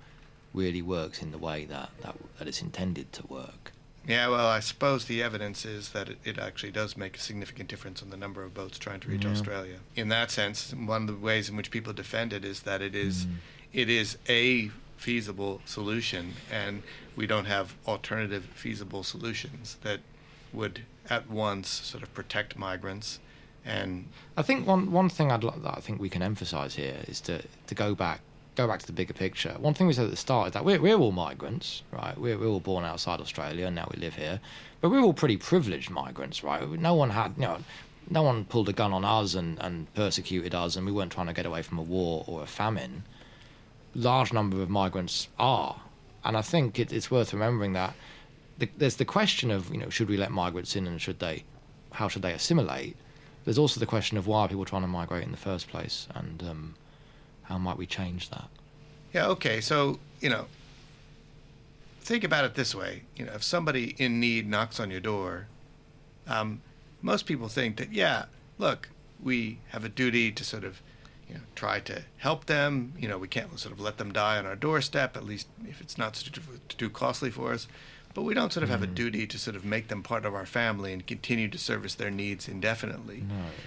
really 0.54 0.82
works 0.82 1.23
in 1.23 1.32
the 1.32 1.38
way 1.38 1.64
that 1.66 1.90
that, 2.02 2.16
that 2.38 2.49
it's 2.49 2.62
intended 2.62 3.12
to 3.14 3.26
work? 3.26 3.73
Yeah, 4.06 4.28
well, 4.28 4.49
I 4.49 4.59
suppose 4.59 5.04
the 5.04 5.23
evidence 5.23 5.64
is 5.64 5.90
that 5.90 6.09
it, 6.09 6.18
it, 6.25 6.37
actually 6.37 6.73
does 6.73 6.97
make 6.97 7.16
a 7.16 7.21
significant 7.21 7.68
difference 7.68 8.02
on 8.02 8.11
the 8.11 8.16
number 8.16 8.42
of 8.42 8.52
boats 8.52 8.76
trying 8.76 8.99
to 9.00 9.09
reach 9.09 9.25
Yeah. 9.25 9.30
Australia. 9.30 9.78
In 9.94 10.09
that 10.09 10.32
sense, 10.32 10.75
one 10.75 11.02
of 11.02 11.06
the 11.06 11.14
ways 11.14 11.49
in 11.49 11.54
which 11.56 11.71
people 11.71 11.92
defend 11.92 12.32
it 12.32 12.44
is 12.44 12.62
that 12.62 12.82
it 12.82 12.97
is, 12.97 13.26
Mm. 13.26 13.37
it 13.73 13.88
is 13.88 14.18
a 14.28 14.73
feasible 14.97 15.61
solution, 15.64 16.35
and 16.50 16.82
we 17.14 17.28
don't 17.28 17.44
have 17.44 17.76
alternative 17.87 18.47
feasible 18.54 19.04
solutions 19.04 19.76
that 19.82 20.00
would 20.52 20.85
at 21.09 21.30
once 21.30 21.68
sort 21.68 22.02
of 22.02 22.12
protect 22.12 22.59
migrants 22.59 23.21
and 23.64 24.09
I 24.37 24.42
think 24.42 24.66
one 24.66 24.90
one 24.92 25.09
thing 25.09 25.31
I'd 25.31 25.45
li- 25.45 25.52
that 25.62 25.76
I 25.76 25.81
think 25.81 26.00
we 26.00 26.09
can 26.09 26.23
emphasise 26.23 26.75
here 26.75 26.97
is 27.07 27.21
to 27.23 27.42
to 27.66 27.75
go 27.75 27.95
back 27.95 28.21
go 28.54 28.66
back 28.66 28.81
to 28.81 28.87
the 28.87 28.92
bigger 28.92 29.14
picture. 29.14 29.54
One 29.59 29.75
thing 29.75 29.87
we 29.87 29.92
said 29.92 30.04
at 30.04 30.11
the 30.11 30.16
start 30.16 30.49
is 30.49 30.52
that 30.54 30.64
we're 30.64 30.81
we're 30.81 30.97
all 30.97 31.12
migrants, 31.12 31.83
right? 31.90 32.16
We're 32.19 32.38
we're 32.38 32.49
all 32.49 32.61
born 32.61 32.85
outside 32.85 33.21
Australia 33.21 33.66
and 33.66 33.76
now 33.76 33.88
we 33.92 34.00
live 34.00 34.14
here, 34.16 34.40
but 34.81 34.90
we're 34.90 35.00
all 35.00 35.14
pretty 35.14 35.37
privileged 35.37 35.90
migrants, 35.90 36.42
right? 36.42 36.69
No 36.69 36.95
one 36.95 37.11
had 37.11 37.35
you 37.37 37.42
know. 37.42 37.59
No 38.11 38.25
one 38.25 38.45
pulled 38.45 38.69
a 38.69 38.73
gun 38.73 38.92
on 38.92 39.04
us 39.04 39.37
and, 39.37 39.59
and 39.61 39.92
persecuted 39.95 40.57
us, 40.57 40.75
and 40.75 40.85
we 40.85 40.90
weren't 40.90 41.12
trying 41.12 41.28
to 41.28 41.33
get 41.33 41.47
away 41.47 41.62
from 41.62 41.78
a 41.78 41.83
war 41.83 42.25
or 42.26 42.42
a 42.42 42.47
famine. 42.47 43.04
Large 43.95 44.33
number 44.33 44.61
of 44.61 44.69
migrants 44.69 45.28
are, 45.38 45.81
and 46.25 46.37
I 46.37 46.42
think 46.42 46.81
it, 46.81 46.92
it's 46.92 47.12
worth 47.12 47.33
remembering 47.33 47.75
that 47.75 47.95
the, 48.59 48.69
there's 48.76 48.97
the 48.97 49.04
question 49.04 49.52
of 49.52 49.71
you 49.73 49.78
know 49.78 49.88
should 49.88 50.09
we 50.09 50.16
let 50.16 50.33
migrants 50.33 50.75
in 50.75 50.87
and 50.87 51.00
should 51.00 51.21
they, 51.21 51.45
how 51.92 52.09
should 52.09 52.23
they 52.23 52.33
assimilate? 52.33 52.97
There's 53.44 53.58
also 53.58 53.80
the 53.80 53.87
question 53.87 54.16
of 54.18 54.26
why 54.26 54.42
are 54.42 54.49
people 54.49 54.64
trying 54.64 54.82
to 54.82 54.88
migrate 54.88 55.25
in 55.25 55.32
the 55.32 55.37
first 55.37 55.68
place, 55.68 56.06
and 56.14 56.42
um, 56.42 56.75
how 57.44 57.58
might 57.58 57.76
we 57.76 57.87
change 57.87 58.30
that? 58.30 58.49
Yeah, 59.12 59.26
okay. 59.28 59.61
So, 59.61 59.99
you 60.20 60.30
know, 60.30 60.46
think 62.00 62.25
about 62.25 62.44
it 62.44 62.54
this 62.54 62.75
way. 62.75 63.02
You 63.16 63.26
know, 63.26 63.32
if 63.32 63.42
somebody 63.42 63.94
in 63.99 64.20
need 64.20 64.49
knocks 64.49 64.80
on 64.80 64.90
your 64.90 65.00
door, 65.00 65.46
um, 66.26 66.62
most 67.00 67.26
people 67.26 67.49
think 67.49 67.76
that, 67.76 67.92
yeah, 67.92 68.26
look, 68.58 68.88
we 69.22 69.58
have 69.68 69.84
a 69.84 69.88
duty 69.88 70.30
to 70.32 70.44
sort 70.44 70.64
of, 70.64 70.80
you 71.28 71.34
know, 71.34 71.40
try 71.54 71.80
to 71.80 72.02
help 72.18 72.46
them. 72.46 72.94
You 72.99 73.08
know, 73.08 73.18
we 73.18 73.28
can't 73.28 73.58
sort 73.58 73.75
of 73.75 73.80
let 73.80 73.99
them 73.99 74.12
die 74.12 74.38
on 74.38 74.46
our 74.46 74.56
doorstep, 74.56 75.16
at 75.16 75.25
least 75.25 75.49
if 75.68 75.80
it's 75.80 75.99
not 75.99 76.14
too, 76.14 76.40
too 76.68 76.90
costly 76.90 77.30
for 77.30 77.52
us. 77.52 77.66
But 78.14 78.23
we 78.23 78.35
don't 78.35 78.52
sort 78.52 78.64
of 78.64 78.71
have 78.71 78.83
a 78.83 78.87
mm-hmm. 78.87 78.95
duty 78.95 79.26
to 79.26 79.38
sort 79.38 79.57
of 79.57 79.64
make 79.64 79.88
them 79.88 80.02
part 80.02 80.26
of 80.26 80.35
our 80.35 80.45
family 80.45 80.92
and 80.92 81.07
continue 81.07 81.49
to 81.49 81.59
service 81.59 81.95
their 81.95 82.11
needs 82.11 82.49
indefinitely. 82.49 83.25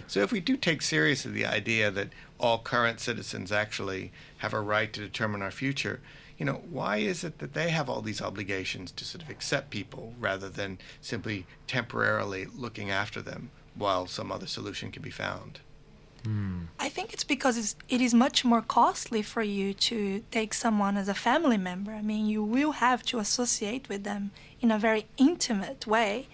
So 0.08 0.22
if 0.22 0.32
we 0.32 0.40
do 0.40 0.56
take 0.56 0.82
seriously 0.82 1.32
the 1.32 1.46
idea 1.46 1.90
that 1.92 2.10
all 2.40 2.60
current 2.60 3.00
citizens 3.00 3.52
actually 3.52 4.12
have 4.38 4.54
a 4.54 4.60
right 4.60 4.94
to 4.94 5.00
determine 5.00 5.42
our 5.42 5.52
future, 5.52 6.00
you 6.38 6.46
know, 6.46 6.62
why 6.70 6.98
is 6.98 7.24
it 7.24 7.40
that 7.40 7.54
they 7.54 7.70
have 7.70 7.90
all 7.90 8.02
these 8.02 8.22
obligations 8.22 8.92
to 8.92 9.06
sort 9.06 9.24
of 9.24 9.30
accept 9.30 9.70
people 9.70 10.14
rather 10.20 10.50
than 10.50 10.78
simply 11.02 11.46
temporarily 11.66 12.46
looking 12.46 12.92
after 12.92 13.22
them 13.22 13.52
while 13.74 14.06
some 14.06 14.32
other 14.32 14.48
solution 14.48 14.92
can 14.92 15.02
be 15.02 15.10
found? 15.10 15.60
I 16.80 16.90
think 16.90 17.14
it's 17.14 17.24
because 17.24 17.58
it's, 17.58 17.76
it 17.90 18.02
is 18.02 18.14
much 18.14 18.44
more 18.44 18.62
costly 18.62 19.22
for 19.22 19.42
you 19.42 19.74
to 19.74 20.24
take 20.32 20.54
someone 20.54 20.98
as 20.98 21.08
a 21.08 21.14
family 21.14 21.58
member. 21.58 21.92
I 21.92 22.02
mean, 22.02 22.26
you 22.26 22.44
will 22.44 22.74
have 22.74 23.04
to 23.04 23.20
associate 23.20 23.90
with 23.90 24.04
them 24.04 24.32
in 24.62 24.72
a 24.72 24.80
very 24.80 25.06
intimate 25.18 25.86
way. 25.88 26.28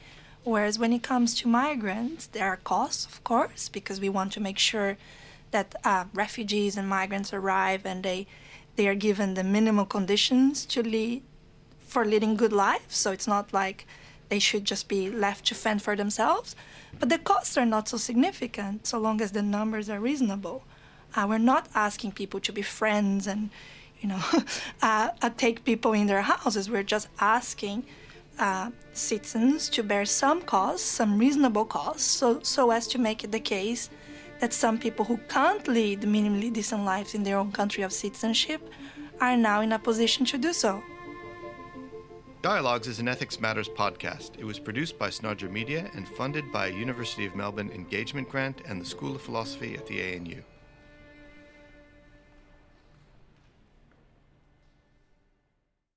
Whereas 0.43 0.79
when 0.79 0.93
it 0.93 1.03
comes 1.03 1.35
to 1.35 1.47
migrants, 1.47 2.27
there 2.27 2.47
are 2.47 2.57
costs, 2.57 3.05
of 3.05 3.23
course, 3.23 3.69
because 3.69 3.99
we 4.01 4.09
want 4.09 4.33
to 4.33 4.39
make 4.39 4.57
sure 4.57 4.97
that 5.51 5.75
uh, 5.83 6.05
refugees 6.13 6.77
and 6.77 6.87
migrants 6.87 7.33
arrive 7.33 7.85
and 7.85 8.03
they 8.03 8.27
they 8.77 8.87
are 8.87 8.95
given 8.95 9.33
the 9.33 9.43
minimal 9.43 9.85
conditions 9.85 10.65
to 10.65 10.81
lead 10.81 11.21
for 11.81 12.05
leading 12.05 12.37
good 12.37 12.53
lives. 12.53 12.95
So 12.95 13.11
it's 13.11 13.27
not 13.27 13.51
like 13.51 13.85
they 14.31 14.39
should 14.39 14.63
just 14.63 14.87
be 14.87 15.11
left 15.11 15.45
to 15.47 15.53
fend 15.53 15.81
for 15.81 15.93
themselves. 15.97 16.55
But 16.97 17.09
the 17.09 17.19
costs 17.19 17.57
are 17.57 17.65
not 17.65 17.89
so 17.89 17.97
significant 17.97 18.87
so 18.87 18.97
long 18.97 19.19
as 19.19 19.33
the 19.33 19.41
numbers 19.41 19.89
are 19.89 19.99
reasonable. 19.99 20.63
Uh, 21.13 21.25
we're 21.27 21.49
not 21.53 21.67
asking 21.75 22.13
people 22.13 22.39
to 22.39 22.53
be 22.53 22.61
friends 22.61 23.27
and, 23.27 23.49
you 23.99 24.07
know, 24.07 24.23
uh, 24.81 25.09
uh, 25.21 25.29
take 25.35 25.65
people 25.65 25.91
in 25.91 26.07
their 26.07 26.21
houses. 26.21 26.69
We're 26.69 26.91
just 26.95 27.09
asking 27.19 27.83
uh, 28.39 28.71
citizens 28.93 29.67
to 29.75 29.83
bear 29.83 30.05
some 30.05 30.41
costs, 30.41 30.87
some 30.87 31.17
reasonable 31.17 31.65
costs, 31.65 32.05
so, 32.05 32.39
so 32.41 32.71
as 32.71 32.87
to 32.87 32.97
make 32.97 33.25
it 33.25 33.33
the 33.33 33.45
case 33.57 33.89
that 34.39 34.53
some 34.53 34.77
people 34.77 35.03
who 35.03 35.17
can't 35.27 35.67
lead 35.67 36.01
minimally 36.03 36.51
decent 36.53 36.85
lives 36.85 37.13
in 37.13 37.23
their 37.23 37.37
own 37.37 37.51
country 37.51 37.83
of 37.83 37.91
citizenship 37.91 38.61
are 39.19 39.35
now 39.35 39.59
in 39.59 39.73
a 39.73 39.79
position 39.79 40.25
to 40.25 40.37
do 40.37 40.53
so. 40.53 40.81
Dialogues 42.41 42.87
is 42.87 42.97
an 42.97 43.07
Ethics 43.07 43.39
Matters 43.39 43.69
podcast. 43.69 44.39
It 44.39 44.43
was 44.43 44.57
produced 44.57 44.97
by 44.97 45.11
Snodger 45.11 45.47
Media 45.47 45.91
and 45.93 46.07
funded 46.07 46.51
by 46.51 46.67
a 46.67 46.73
University 46.73 47.23
of 47.27 47.35
Melbourne 47.35 47.69
engagement 47.69 48.29
grant 48.29 48.61
and 48.65 48.81
the 48.81 48.85
School 48.85 49.15
of 49.15 49.21
Philosophy 49.21 49.75
at 49.75 49.85
the 49.85 50.01
ANU. 50.01 50.41